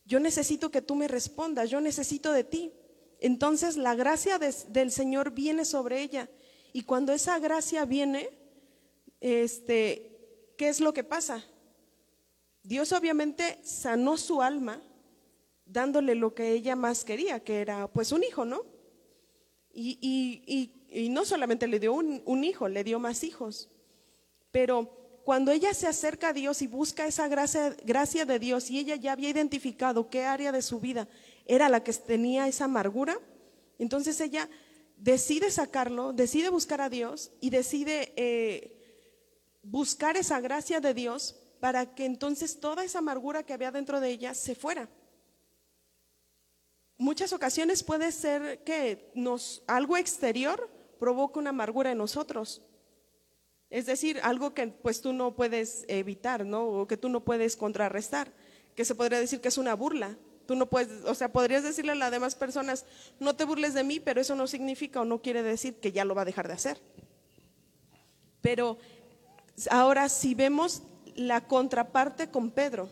[0.05, 2.73] Yo necesito que tú me respondas, yo necesito de ti.
[3.19, 6.29] Entonces la gracia del Señor viene sobre ella.
[6.73, 8.29] Y cuando esa gracia viene,
[9.21, 11.43] este, ¿qué es lo que pasa?
[12.63, 14.81] Dios obviamente sanó su alma
[15.65, 18.72] dándole lo que ella más quería, que era pues un hijo, ¿no?
[19.73, 23.69] Y, no solamente le dio un, hijo, le dio más hijos.
[24.51, 28.79] Pero cuando ella se acerca a Dios y busca esa gracia, gracia de Dios y
[28.79, 31.07] ella ya había identificado qué área de su vida
[31.45, 33.17] era la que tenía esa amargura,
[33.79, 34.49] entonces ella
[34.97, 38.79] decide sacarlo, decide buscar a Dios y decide eh,
[39.63, 44.09] buscar esa gracia de Dios para que entonces toda esa amargura que había dentro de
[44.09, 44.89] ella se fuera.
[46.97, 49.11] Muchas ocasiones puede ser que
[49.67, 52.61] algo exterior provoque una amargura en nosotros.
[53.69, 56.65] Es decir, algo que pues tú no puedes evitar, ¿no?
[56.65, 58.31] O que tú no puedes contrarrestar,
[58.75, 60.15] que se podría decir que es una burla.
[60.45, 62.85] Tú no puedes, o sea, podrías decirle a las demás personas,
[63.19, 66.05] no te burles de mí, pero eso no significa o no quiere decir que ya
[66.05, 66.81] lo va a dejar de hacer.
[68.41, 68.77] Pero
[69.71, 70.83] ahora si vemos
[71.15, 72.89] la contraparte con Pedro,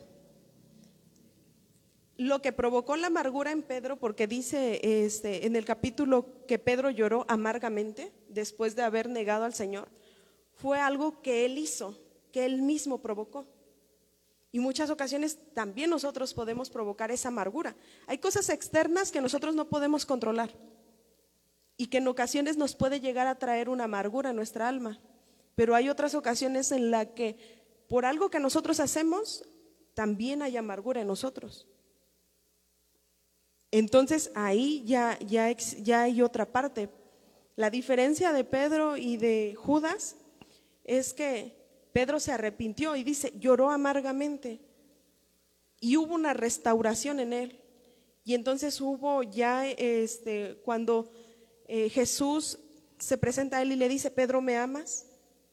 [2.22, 6.92] lo que provocó la amargura en Pedro, porque dice este, en el capítulo que Pedro
[6.92, 9.90] lloró amargamente después de haber negado al Señor,
[10.54, 11.98] fue algo que Él hizo,
[12.32, 13.48] que Él mismo provocó.
[14.52, 17.76] Y muchas ocasiones también nosotros podemos provocar esa amargura.
[18.06, 20.52] Hay cosas externas que nosotros no podemos controlar
[21.76, 25.00] y que en ocasiones nos puede llegar a traer una amargura en nuestra alma.
[25.56, 29.44] Pero hay otras ocasiones en las que por algo que nosotros hacemos,
[29.96, 31.68] también hay amargura en nosotros.
[33.72, 36.90] Entonces ahí ya, ya, ya hay otra parte.
[37.56, 40.16] La diferencia de Pedro y de Judas
[40.84, 41.56] es que
[41.94, 44.60] Pedro se arrepintió y dice, lloró amargamente.
[45.80, 47.60] Y hubo una restauración en él.
[48.24, 51.12] Y entonces hubo ya, este, cuando
[51.68, 52.60] eh, Jesús
[53.00, 55.08] se presenta a él y le dice, Pedro, ¿me amas?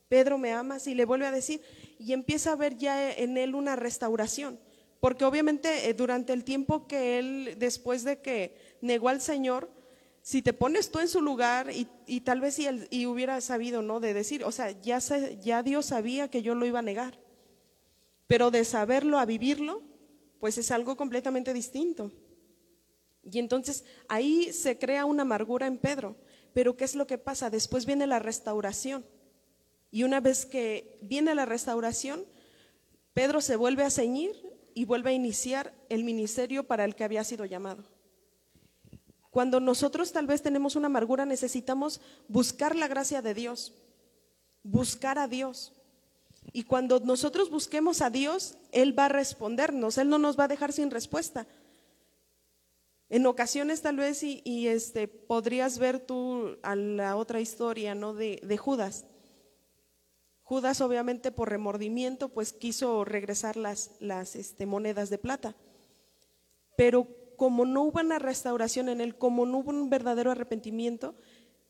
[0.08, 0.86] Pedro, ¿me amas?
[0.86, 1.62] Y le vuelve a decir,
[1.98, 4.58] y empieza a ver ya en él una restauración.
[5.00, 9.70] Porque obviamente eh, durante el tiempo que él, después de que negó al Señor,
[10.22, 13.80] si te pones tú en su lugar y, tal vez si él, y hubiera sabido,
[13.80, 14.00] ¿no?
[14.00, 14.98] De decir, o sea, ya,
[15.40, 17.18] ya Dios sabía que yo lo iba a negar.
[18.26, 19.82] Pero de saberlo a vivirlo,
[20.38, 22.12] pues es algo completamente distinto.
[23.22, 26.16] Y entonces ahí se crea una amargura en Pedro.
[26.52, 27.50] Pero ¿qué es lo que pasa?
[27.50, 29.06] Después viene la restauración.
[29.90, 32.26] Y una vez que viene la restauración,
[33.14, 34.47] Pedro se vuelve a ceñir
[34.78, 37.82] y vuelve a iniciar el ministerio para el que había sido llamado.
[39.28, 43.74] Cuando nosotros tal vez tenemos una amargura, necesitamos buscar la gracia de Dios,
[44.62, 45.74] buscar a Dios,
[46.52, 50.48] Y cuando nosotros busquemos a Dios, Él va a respondernos, Él no nos va a
[50.48, 51.48] dejar sin respuesta.
[53.08, 58.14] En ocasiones tal vez y, este podrías ver tú a la otra historia, ¿no?
[58.14, 59.07] De, de, Judas.
[60.48, 63.90] Judas obviamente por remordimiento pues quiso regresar las,
[64.34, 65.54] este, monedas de plata.
[66.74, 67.06] Pero
[67.36, 71.14] como no hubo una restauración en él, como no hubo un verdadero arrepentimiento,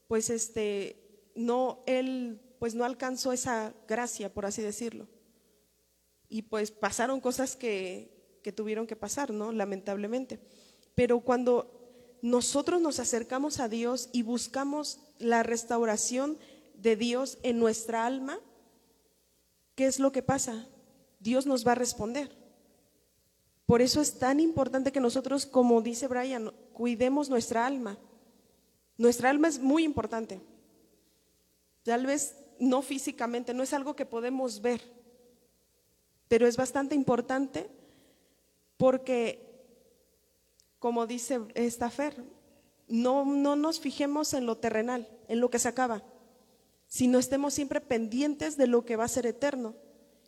[0.06, 5.08] pues este no él pues no alcanzó esa gracia, por así decirlo.
[6.28, 9.50] Y pues pasaron cosas que, que tuvieron que pasar, ¿no?
[9.50, 10.38] Lamentablemente.
[10.94, 16.38] Pero cuando nosotros nos acercamos a Dios y buscamos la restauración
[16.74, 18.38] de Dios en nuestra alma,
[19.78, 20.66] ¿qué es lo que pasa?
[21.20, 22.36] Dios nos va a responder.
[23.64, 27.96] Por eso es tan importante que nosotros, como dice Brian, cuidemos nuestra alma.
[28.96, 30.40] Nuestra alma es muy importante.
[31.84, 34.80] Tal vez no físicamente, no es algo que podemos ver,
[36.26, 37.70] pero es bastante importante
[38.78, 39.46] porque
[40.80, 42.24] como dice esta Fer,
[42.88, 46.02] no, no nos fijemos en lo terrenal, en lo que se acaba,
[46.88, 49.76] sino estemos siempre pendientes de lo que va a ser eterno.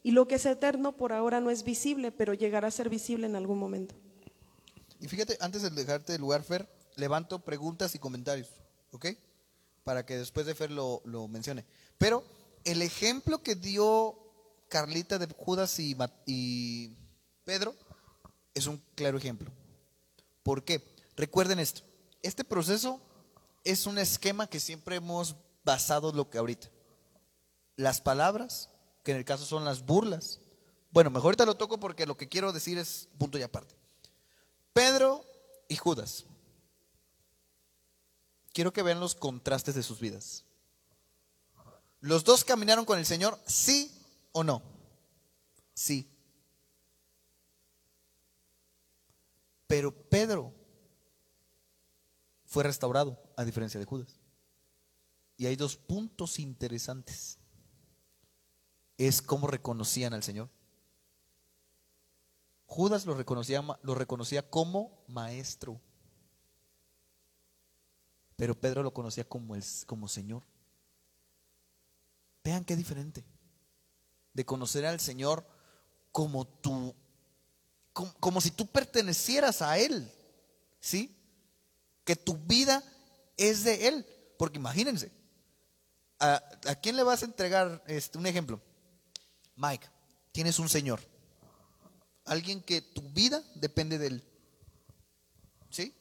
[0.03, 3.27] Y lo que es eterno por ahora no es visible, pero llegará a ser visible
[3.27, 3.95] en algún momento.
[5.01, 8.49] Y fíjate, antes de dejarte el lugar, Fer, levanto preguntas y comentarios,
[8.93, 9.07] ¿ok?
[9.85, 11.65] Para que después de Fer lo, lo mencione.
[11.99, 12.25] Pero
[12.65, 14.17] el ejemplo que dio
[14.69, 15.97] Carlita de Judas y,
[16.27, 16.97] y
[17.45, 17.75] Pedro
[18.55, 19.51] es un claro ejemplo.
[20.43, 20.83] ¿Por qué?
[21.17, 21.83] Recuerden esto.
[22.23, 23.01] Este proceso
[23.65, 26.69] es un esquema que siempre hemos basado lo que ahorita.
[27.77, 28.71] Las palabras,
[29.03, 30.41] que en el caso son las burlas.
[30.91, 33.75] Bueno, mejor ahorita lo toco porque lo que quiero decir es punto y aparte.
[34.73, 35.25] Pedro
[35.69, 36.25] y Judas.
[38.53, 40.45] Quiero que vean los contrastes de sus vidas.
[42.01, 43.39] ¿Los dos caminaron con el Señor?
[43.47, 43.93] ¿Sí
[44.33, 44.63] o no?
[45.75, 46.09] Sí.
[49.67, 50.53] Pero Pedro
[52.45, 54.20] fue restaurado, a diferencia de Judas.
[55.41, 57.39] Y hay dos puntos interesantes.
[58.99, 60.51] Es cómo reconocían al Señor.
[62.67, 65.81] Judas lo reconocía, lo reconocía como maestro.
[68.37, 70.43] Pero Pedro lo conocía como, el, como Señor.
[72.45, 73.25] Vean qué diferente.
[74.35, 75.47] De conocer al Señor
[76.13, 76.95] como tu
[77.95, 80.13] como, si tú pertenecieras a Él,
[80.81, 81.17] ¿sí?
[82.05, 82.85] Que tu vida
[83.39, 84.07] es de Él.
[84.39, 85.19] Porque imagínense,
[86.21, 88.61] ¿a, a quién le vas a entregar este, un ejemplo?
[89.57, 89.87] Mike,
[90.33, 91.01] tienes un Señor.
[92.25, 94.25] Alguien que tu vida depende de Él.
[95.71, 95.95] ¿Sí?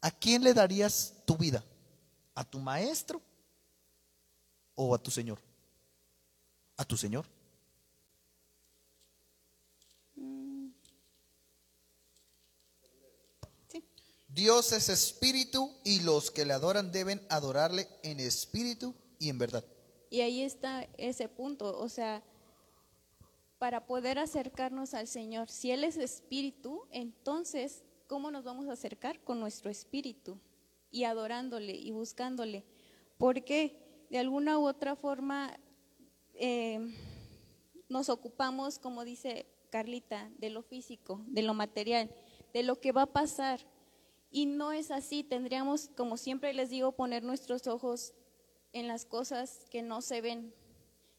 [0.00, 1.64] ¿A quién le darías tu vida?
[2.34, 3.20] ¿A tu maestro
[4.74, 5.38] o a tu Señor?
[6.76, 7.26] A tu Señor.
[14.32, 19.64] Dios es espíritu y los que le adoran deben adorarle en espíritu y en verdad.
[20.10, 22.24] Y ahí está ese punto, o sea,
[23.58, 29.22] para poder acercarnos al Señor, si Él es espíritu, entonces, ¿cómo nos vamos a acercar?
[29.22, 30.40] Con nuestro espíritu
[30.90, 32.64] y adorándole y buscándole.
[33.18, 35.56] Porque de alguna u otra forma
[36.34, 36.92] eh,
[37.88, 42.10] nos ocupamos, como dice Carlita, de lo físico, de lo material,
[42.52, 43.60] de lo que va a pasar
[44.30, 48.14] y no es así, tendríamos, como siempre les digo, poner nuestros ojos
[48.72, 50.54] en las cosas que no se ven,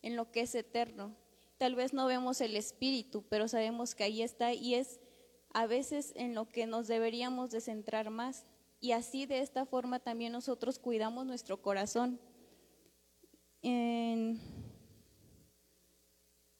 [0.01, 1.15] en lo que es eterno.
[1.57, 4.99] Tal vez no vemos el espíritu, pero sabemos que ahí está y es
[5.53, 8.45] a veces en lo que nos deberíamos de centrar más.
[8.79, 12.19] Y así de esta forma también nosotros cuidamos nuestro corazón.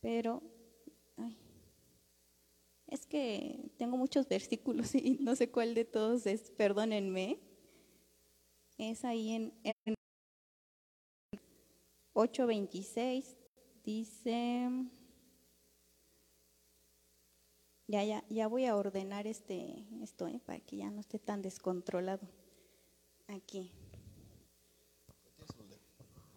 [0.01, 0.41] pero
[2.87, 7.39] es que tengo muchos versículos y no sé cuál de todos es, perdónenme.
[8.77, 9.53] Es ahí en,
[12.13, 13.25] 8.26,
[13.83, 14.69] dice,
[17.87, 20.41] ya, ya, ya voy a ordenar este, esto ¿eh?
[20.45, 22.27] para que ya no esté tan descontrolado.
[23.27, 23.71] Aquí.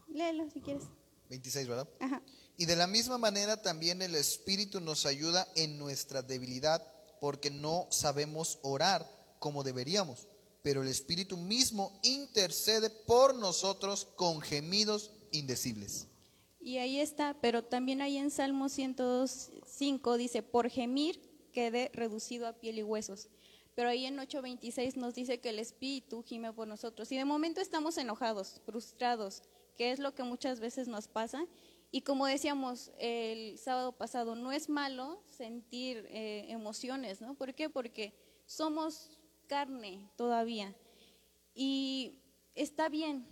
[0.09, 0.85] Léelo si quieres.
[1.29, 1.89] 26, ¿verdad?
[1.99, 2.22] Ajá.
[2.57, 6.87] Y de la misma manera también el Espíritu nos ayuda en nuestra debilidad
[7.20, 9.09] porque no sabemos orar
[9.41, 10.29] como deberíamos,
[10.62, 16.09] pero el Espíritu mismo intercede por nosotros con gemidos indecibles.
[16.61, 21.20] Y ahí está, pero también ahí en Salmo 105 dice, por gemir
[21.53, 23.28] quede reducido a piel y huesos.
[23.74, 27.11] Pero ahí en 8.26 nos dice que el Espíritu gime por nosotros.
[27.12, 29.43] Y de momento estamos enojados, frustrados,
[29.76, 31.47] que es lo que muchas veces nos pasa
[31.91, 37.35] Y como decíamos el sábado pasado, no es malo sentir eh, emociones, ¿no?
[37.35, 37.68] ¿Por qué?
[37.68, 38.14] Porque
[38.47, 39.18] somos
[39.49, 40.74] carne todavía.
[41.55, 42.18] Y
[42.55, 43.26] está bien.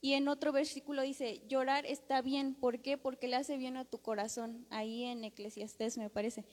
[0.00, 2.54] Y en otro versículo dice, llorar está bien.
[2.54, 2.96] ¿Por qué?
[2.96, 4.66] Porque le hace bien a tu corazón.
[4.70, 6.46] Ahí en Eclesiastés me parece.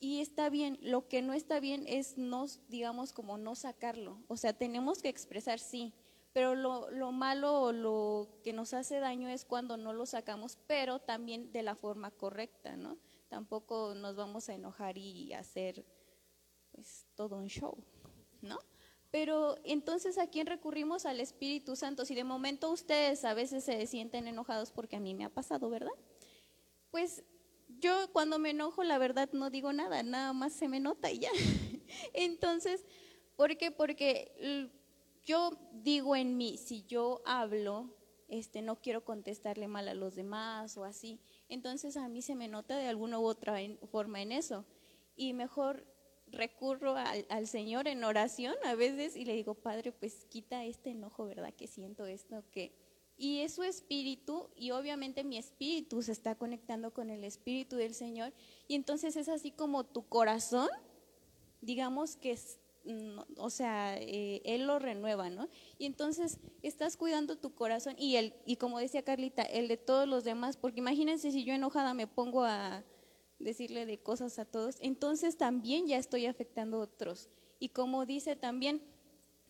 [0.00, 0.78] Y está bien.
[0.82, 4.22] Lo que no está bien es no, digamos, como no sacarlo.
[4.26, 5.94] O sea, tenemos que expresar sí.
[6.32, 10.58] Pero lo, lo malo o lo que nos hace daño es cuando no lo sacamos,
[10.66, 12.98] pero también de la forma correcta, ¿no?
[13.28, 15.86] Tampoco nos vamos a enojar y hacer
[16.72, 17.76] pues todo un show,
[18.42, 18.58] ¿no?
[19.14, 22.04] Pero entonces a quién recurrimos al Espíritu Santo.
[22.04, 25.70] Si de momento ustedes a veces se sienten enojados porque a mí me ha pasado,
[25.70, 25.92] ¿verdad?
[26.90, 27.22] Pues
[27.78, 31.20] yo cuando me enojo la verdad no digo nada, nada más se me nota y
[31.20, 31.30] ya.
[32.12, 32.84] Entonces,
[33.36, 33.70] ¿por qué?
[33.70, 34.72] Porque
[35.24, 37.94] yo digo en mí, si yo hablo,
[38.26, 41.20] este, no quiero contestarle mal a los demás o así.
[41.48, 43.58] Entonces a mí se me nota de alguna u otra
[43.92, 44.64] forma en eso.
[45.14, 45.86] Y mejor
[46.34, 51.26] recurro al, Señor en oración a veces y le digo, Padre, pues quita este enojo,
[51.26, 51.52] ¿verdad?
[51.54, 52.72] Que siento esto, que...
[53.16, 57.94] Y es su espíritu y obviamente mi espíritu se está conectando con el espíritu del
[57.94, 58.32] Señor
[58.66, 60.68] y entonces es así como tu corazón,
[61.60, 62.58] digamos que es,
[63.36, 65.48] o sea, eh, Él lo renueva, ¿no?
[65.78, 70.08] Y entonces estás cuidando tu corazón y, el, y como decía Carlita, el de todos
[70.08, 72.82] los demás, porque imagínense si yo enojada me pongo a
[73.38, 77.28] decirle de cosas a todos, entonces también ya estoy afectando a otros.
[77.58, 78.82] Y como dice también,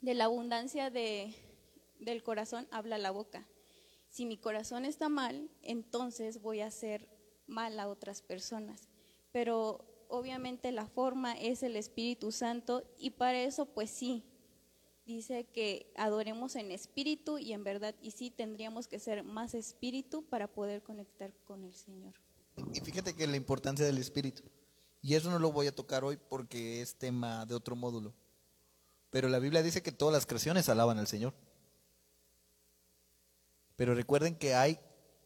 [0.00, 1.34] de la abundancia de,
[2.00, 3.46] del corazón habla la boca.
[4.08, 7.08] Si mi corazón está mal, entonces voy a hacer
[7.46, 8.88] mal a otras personas.
[9.32, 14.22] Pero obviamente la forma es el Espíritu Santo y para eso pues sí,
[15.04, 20.24] dice que adoremos en espíritu y en verdad y sí tendríamos que ser más espíritu
[20.24, 22.14] para poder conectar con el Señor.
[22.72, 24.42] Y fíjate que la importancia del espíritu.
[25.02, 28.14] Y eso no lo voy a tocar hoy porque es tema de otro módulo.
[29.10, 31.34] Pero la Biblia dice que todas las creaciones alaban al Señor.
[33.76, 34.80] Pero recuerden que hay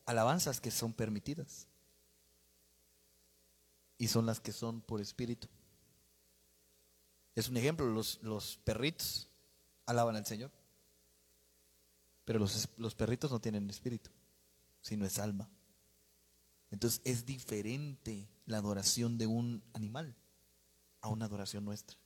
[0.05, 1.69] alabanzas que son permitidas.
[3.99, 5.49] Y son las que son por espíritu.
[7.35, 9.29] Es un ejemplo, los, los perritos
[9.87, 10.51] alaban al Señor.
[12.25, 14.11] Pero los, los perritos no tienen espíritu,
[14.81, 15.49] sino es alma.
[16.71, 20.15] Entonces es diferente la adoración de un animal
[21.01, 21.97] a una adoración nuestra.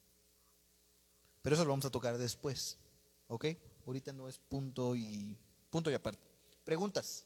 [1.43, 2.79] Pero eso lo vamos a tocar después.
[3.27, 3.47] ¿Ok?
[3.87, 5.37] Ahorita no es punto y
[5.71, 6.23] punto y aparte.
[6.65, 7.25] Preguntas.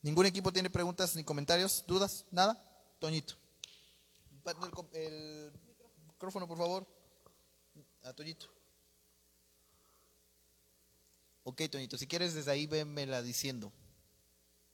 [0.00, 1.84] ¿Ningún equipo tiene preguntas ni comentarios?
[1.86, 2.26] ¿Dudas?
[2.30, 2.62] ¿Nada?
[2.98, 3.34] Toñito.
[4.92, 5.50] El,
[6.06, 6.86] micrófono, por favor.
[8.02, 8.46] A Toñito.
[11.42, 11.98] Ok, Toñito.
[11.98, 13.72] Si quieres desde ahí, vémela diciendo.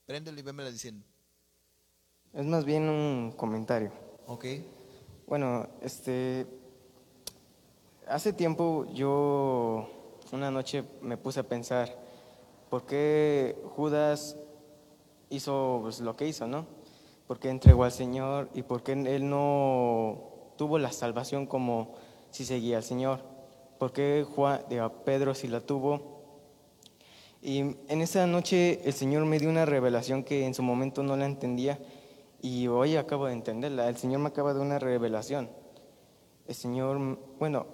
[0.06, 1.04] Préndelo y vémela diciendo.
[2.32, 3.90] Es más bien un comentario.
[4.28, 4.44] Ok.
[5.26, 6.46] Bueno, este.
[8.06, 9.88] Hace tiempo yo,
[10.32, 11.96] una noche me puse a pensar,
[12.68, 14.36] ¿por qué Judas
[15.28, 16.66] hizo pues, lo que hizo, no?
[17.26, 20.18] ¿Por qué entregó al Señor y por qué él no
[20.56, 21.94] tuvo la salvación como
[22.30, 23.20] si seguía al Señor?
[23.78, 24.60] ¿Por qué Juan,
[25.04, 26.20] Pedro sí la tuvo?
[27.42, 31.16] Y en esa noche el Señor me dio una revelación que en su momento no
[31.16, 31.78] la entendía
[32.42, 33.88] y hoy acabo de entenderla.
[33.88, 35.50] El Señor me acaba de una revelación.
[36.46, 37.66] El Señor, bueno,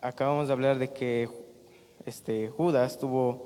[0.00, 1.28] acabamos de hablar de que
[2.04, 3.44] este, Judas tuvo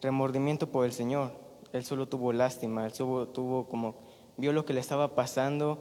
[0.00, 1.32] remordimiento por el Señor.
[1.72, 3.96] Él solo tuvo lástima, él solo tuvo como,
[4.36, 5.78] vio lo que le estaba pasando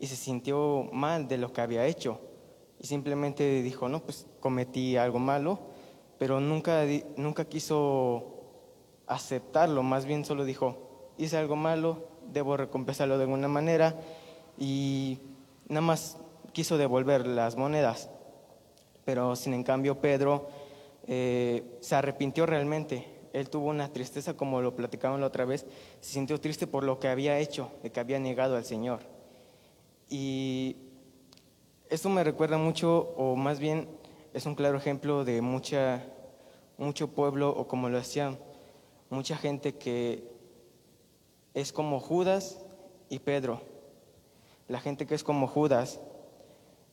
[0.00, 2.20] y se sintió mal de lo que había hecho.
[2.80, 5.58] Y simplemente dijo, no, pues cometí algo malo,
[6.18, 6.84] pero nunca,
[7.16, 8.30] nunca quiso
[9.06, 13.94] aceptarlo, más bien solo dijo, hice algo malo, debo recompensarlo de alguna manera
[14.58, 15.18] y
[15.68, 16.18] nada más
[16.52, 18.10] quiso devolver las monedas.
[19.04, 20.48] Pero sin en cambio Pedro
[21.06, 23.06] eh, se arrepintió realmente.
[23.32, 25.66] Él tuvo una tristeza, como lo platicaban la otra vez,
[26.00, 29.00] se sintió triste por lo que había hecho, de que había negado al Señor.
[30.08, 30.76] Y
[31.90, 33.88] esto me recuerda mucho, o más bien
[34.32, 36.04] es un claro ejemplo de mucha,
[36.78, 38.38] mucho pueblo, o como lo decían,
[39.10, 40.33] mucha gente que
[41.54, 42.60] es como Judas
[43.08, 43.62] y Pedro.
[44.68, 46.00] La gente que es como Judas,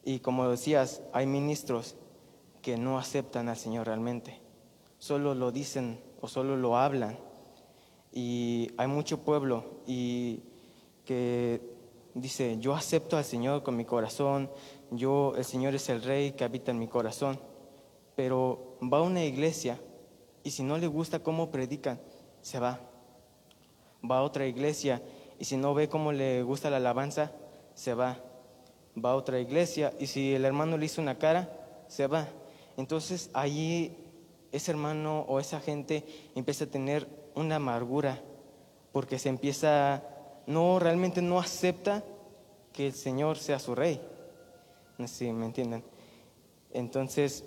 [0.04, 1.96] y como decías, hay ministros
[2.62, 4.40] que no aceptan al Señor realmente,
[5.00, 7.18] solo lo dicen o solo lo hablan.
[8.14, 10.42] Y hay mucho pueblo y
[11.06, 11.62] que
[12.14, 14.52] dice, yo acepto al Señor con mi corazón,
[14.92, 17.40] yo, el Señor es el rey que habita en mi corazón,
[18.16, 19.80] pero va a una iglesia
[20.44, 22.00] y si no le gusta cómo predican,
[22.42, 22.91] se va
[24.10, 25.02] va a otra iglesia
[25.40, 27.32] y si no ve cómo le gusta la alabanza,
[27.74, 28.18] se va.
[29.04, 31.50] Va a otra iglesia y si el hermano le hizo una cara,
[31.88, 32.28] se va.
[32.78, 33.96] Entonces allí
[34.52, 36.04] ese hermano o esa gente
[36.36, 38.22] empieza a tener una amargura
[38.92, 40.04] porque se empieza,
[40.46, 42.04] no, realmente no acepta
[42.74, 44.02] que el Señor sea su rey.
[44.98, 45.84] No si me entienden.
[46.74, 47.46] Entonces,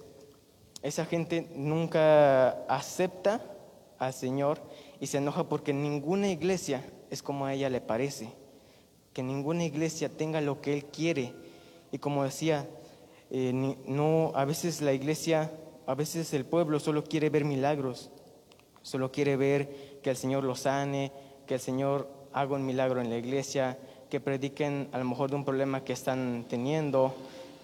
[0.83, 3.41] esa gente nunca acepta
[3.99, 4.61] al Señor
[5.01, 8.29] y se enoja porque ninguna iglesia es como a ella le parece.
[9.13, 11.33] Que ninguna iglesia tenga lo que Él quiere.
[11.93, 12.69] Y como decía,
[13.31, 15.53] eh, no, a veces la iglesia,
[15.87, 18.11] a veces el pueblo solo quiere ver milagros,
[18.83, 21.13] solo quiere ver que el Señor los sane,
[21.47, 23.79] que el Señor haga un milagro en la iglesia,
[24.11, 27.15] que prediquen a lo mejor de un problema que están teniendo,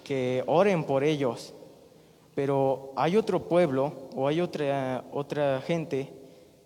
[0.03, 1.53] que oren por ellos.
[2.35, 6.20] Pero hay otro pueblo o hay otra, otra gente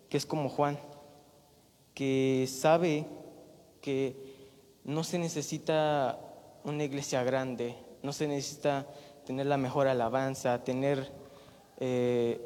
[0.08, 0.78] que es como Juan,
[1.94, 3.06] que sabe
[3.80, 4.16] que
[4.84, 6.18] no se necesita
[6.64, 8.86] una iglesia grande, no se necesita
[9.24, 11.12] tener la mejor alabanza, tener
[11.78, 12.40] eh,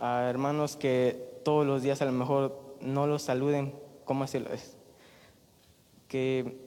[0.00, 4.50] a hermanos que todos los días a lo mejor no los saluden, ¿cómo hacerlo?
[6.08, 6.58] Que,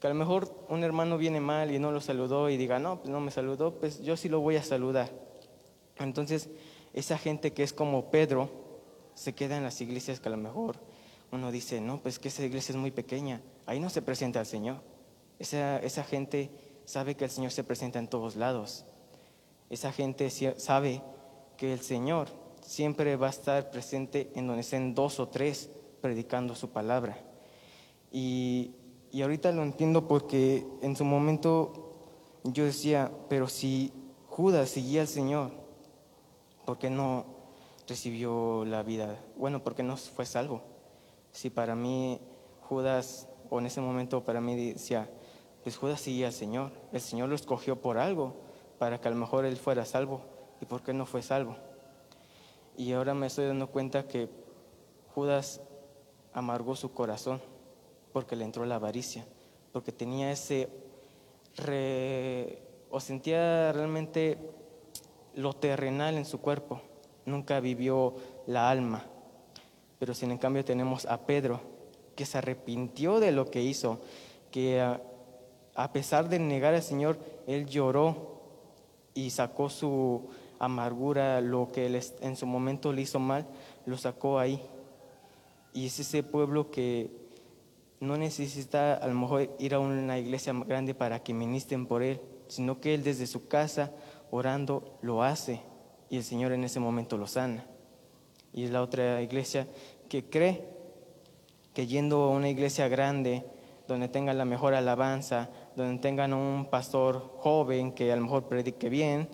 [0.00, 2.98] que a lo mejor un hermano viene mal y no lo saludó y diga, no,
[2.98, 5.10] pues no me saludó, pues yo sí lo voy a saludar.
[5.98, 6.50] Entonces,
[6.92, 8.50] esa gente que es como Pedro,
[9.14, 10.76] se queda en las iglesias que a lo mejor
[11.32, 14.46] uno dice, no, pues que esa iglesia es muy pequeña, ahí no se presenta al
[14.46, 14.82] Señor.
[15.38, 16.50] Esa, esa gente
[16.84, 18.84] sabe que el Señor se presenta en todos lados.
[19.70, 21.02] Esa gente sabe
[21.56, 22.28] que el Señor
[22.60, 25.70] siempre va a estar presente en donde estén dos o tres
[26.02, 27.18] predicando su palabra.
[28.10, 28.72] Y,
[29.10, 31.94] y ahorita lo entiendo porque en su momento
[32.44, 33.92] yo decía, pero si
[34.28, 35.52] Judas seguía al Señor,
[36.66, 37.31] ¿por qué no
[37.86, 39.18] recibió la vida?
[39.36, 40.62] Bueno, porque no fue salvo.
[41.32, 42.20] Si para mí
[42.60, 45.10] Judas, o en ese momento para mí decía,
[45.62, 48.34] pues Judas seguía al Señor, el Señor lo escogió por algo,
[48.78, 50.22] para que a lo mejor él fuera salvo.
[50.60, 51.56] ¿Y por qué no fue salvo?
[52.76, 54.28] Y ahora me estoy dando cuenta que
[55.14, 55.60] Judas
[56.32, 57.40] amargó su corazón
[58.12, 59.26] porque le entró la avaricia,
[59.72, 60.68] porque tenía ese
[62.90, 64.38] o sentía realmente
[65.34, 66.80] lo terrenal en su cuerpo,
[67.26, 68.14] nunca vivió
[68.46, 69.04] la alma.
[69.98, 71.60] Pero sin en cambio tenemos a Pedro,
[72.16, 74.00] que se arrepintió de lo que hizo,
[74.50, 75.00] que a,
[75.74, 78.40] a pesar de negar al Señor, él lloró
[79.14, 83.46] y sacó su amargura, lo que en su momento le hizo mal,
[83.86, 84.60] lo sacó ahí.
[85.72, 87.10] Y es ese pueblo que
[88.00, 92.20] no necesita a lo mejor ir a una iglesia grande para que ministren por él,
[92.48, 93.92] sino que él desde su casa,
[94.30, 95.62] orando, lo hace
[96.12, 97.64] y el Señor en ese momento lo sana.
[98.52, 99.66] Y es la otra iglesia
[100.10, 100.68] que cree
[101.72, 103.46] que yendo a una iglesia grande,
[103.88, 108.90] donde tengan la mejor alabanza, donde tengan un pastor joven que a lo mejor predique
[108.90, 109.26] bien,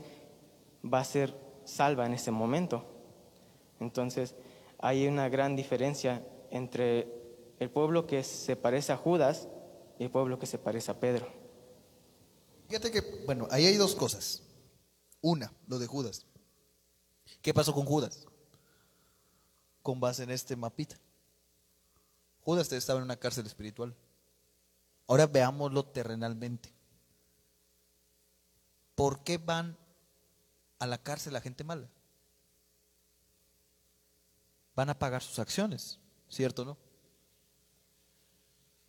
[0.85, 2.85] va a ser salva en ese momento.
[3.81, 4.37] Entonces,
[4.79, 7.13] hay una gran diferencia entre
[7.59, 9.49] el pueblo que se parece a Judas
[9.99, 11.27] y el pueblo que se parece a Pedro.
[12.69, 14.45] Fíjate que, bueno, ahí hay dos cosas.
[15.21, 16.28] Una, lo de Judas.
[17.43, 18.27] ¿Qué pasó con Judas?
[19.83, 20.97] Con base en este mapita.
[22.43, 23.95] Judas estaba en una cárcel espiritual.
[25.07, 26.73] Ahora veámoslo terrenalmente.
[28.95, 29.77] ¿Por qué van
[30.79, 31.89] a la cárcel la gente mala.
[34.75, 35.99] Van a pagar sus acciones,
[36.29, 36.79] ¿cierto o no?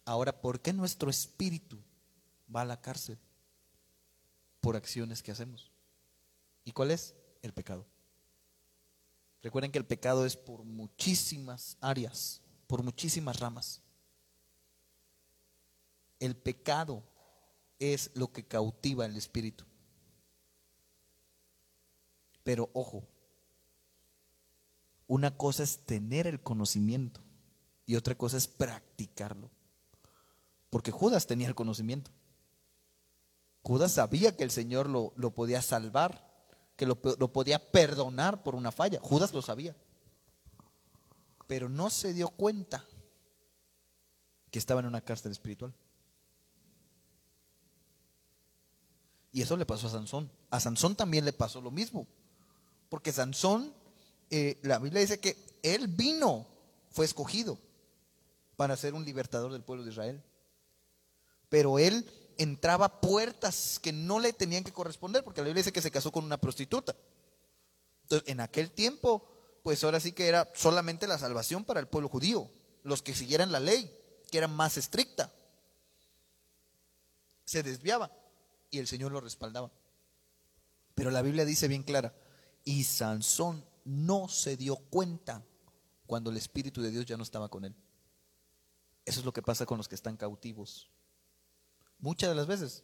[0.05, 1.77] Ahora, ¿por qué nuestro espíritu
[2.53, 3.17] va a la cárcel?
[4.61, 5.71] Por acciones que hacemos.
[6.63, 7.15] ¿Y cuál es?
[7.41, 7.85] El pecado.
[9.41, 13.81] Recuerden que el pecado es por muchísimas áreas, por muchísimas ramas.
[16.19, 17.03] El pecado
[17.79, 19.63] es lo que cautiva el espíritu.
[22.43, 23.07] Pero ojo,
[25.07, 27.21] una cosa es tener el conocimiento
[27.85, 29.49] y otra cosa es practicarlo.
[30.69, 32.11] Porque Judas tenía el conocimiento.
[33.63, 36.28] Judas sabía que el Señor lo, podía salvar,
[36.79, 39.01] que lo, podía perdonar por una falla.
[39.01, 39.75] Judas lo sabía.
[41.45, 42.85] Pero no se dio cuenta
[44.49, 45.73] que estaba en una cárcel espiritual.
[49.33, 50.31] Y eso le pasó a Sansón.
[50.49, 52.07] A Sansón también le pasó lo mismo.
[52.87, 53.73] Porque Sansón,
[54.29, 56.47] eh, la Biblia dice que él vino,
[56.91, 57.59] fue escogido
[58.55, 60.23] para ser un libertador del pueblo de Israel.
[61.49, 62.09] Pero él
[62.39, 66.11] entraba puertas que no le tenían que corresponder, porque la Biblia dice que se casó
[66.11, 66.95] con una prostituta.
[68.03, 69.27] Entonces, en aquel tiempo,
[69.61, 72.49] pues ahora sí que era solamente la salvación para el pueblo judío,
[72.83, 73.93] los que siguieran la ley,
[74.31, 75.33] que era más estricta.
[77.43, 78.09] Se desviaba
[78.71, 79.69] y el Señor lo respaldaba.
[80.95, 82.15] Pero la Biblia dice bien clara,
[82.63, 85.43] y Sansón no se dio cuenta
[86.07, 87.75] cuando el Espíritu de Dios ya no estaba con él.
[89.03, 90.89] Eso es lo que pasa con los que están cautivos.
[91.99, 92.83] Muchas de las veces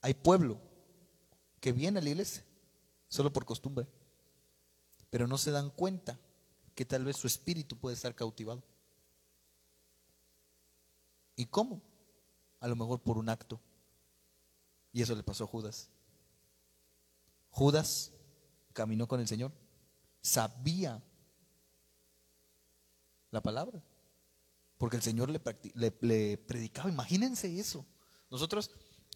[0.00, 0.60] hay pueblo
[1.60, 2.44] que viene a la iglesia
[3.08, 3.86] solo por costumbre,
[5.10, 6.18] pero no se dan cuenta
[6.74, 8.62] que tal vez su espíritu puede estar cautivado.
[11.34, 11.82] ¿Y cómo?
[12.60, 13.60] A lo mejor por un acto.
[14.92, 15.90] Y eso le pasó a Judas.
[17.50, 18.12] Judas
[18.72, 19.52] caminó con el Señor,
[20.20, 21.02] sabía
[23.30, 23.82] la palabra,
[24.76, 25.40] porque el Señor le,
[26.00, 26.90] le, predicaba.
[26.90, 27.86] Imagínense eso.
[28.30, 28.70] Nosotros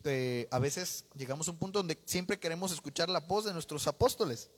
[0.05, 3.87] eh, a veces llegamos a un punto donde siempre queremos escuchar la voz de nuestros
[3.87, 4.51] apóstoles,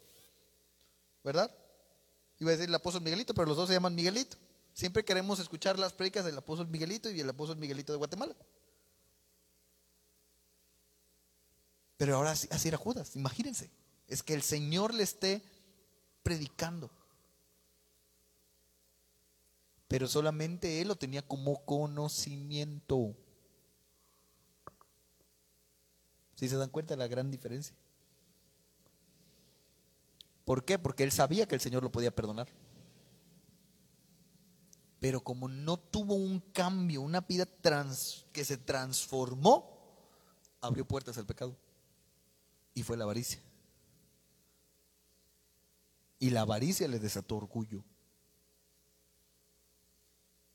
[1.25, 1.51] ¿verdad?
[2.39, 4.37] Iba a decir el apóstol Miguelito, pero los dos se llaman Miguelito.
[4.73, 8.35] Siempre queremos escuchar las predicas del apóstol Miguelito y del apóstol Miguelito de Guatemala.
[11.97, 13.71] Pero ahora así era Judas, imagínense.
[14.09, 15.43] Es que el Señor le esté
[16.23, 16.91] predicando.
[19.89, 23.15] Pero solamente él lo tenía como conocimiento.
[26.43, 27.73] ¿Sí se dan cuenta de la gran diferencia?
[30.45, 30.77] ¿Por qué?
[30.77, 32.49] Porque él sabía que el Señor lo podía perdonar.
[34.99, 37.47] Pero como no tuvo un cambio, una vida
[38.33, 39.95] que se transformó,
[40.61, 41.57] abrió puertas al pecado.
[42.75, 43.41] Y fue la avaricia.
[46.19, 47.85] Y la avaricia le desató orgullo.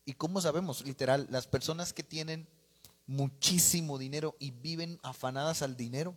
[0.03, 0.85] ¿Y cómo sabemos?
[0.85, 2.45] Literal, las personas que tienen
[3.07, 6.15] muchísimo dinero y viven afanadas al dinero,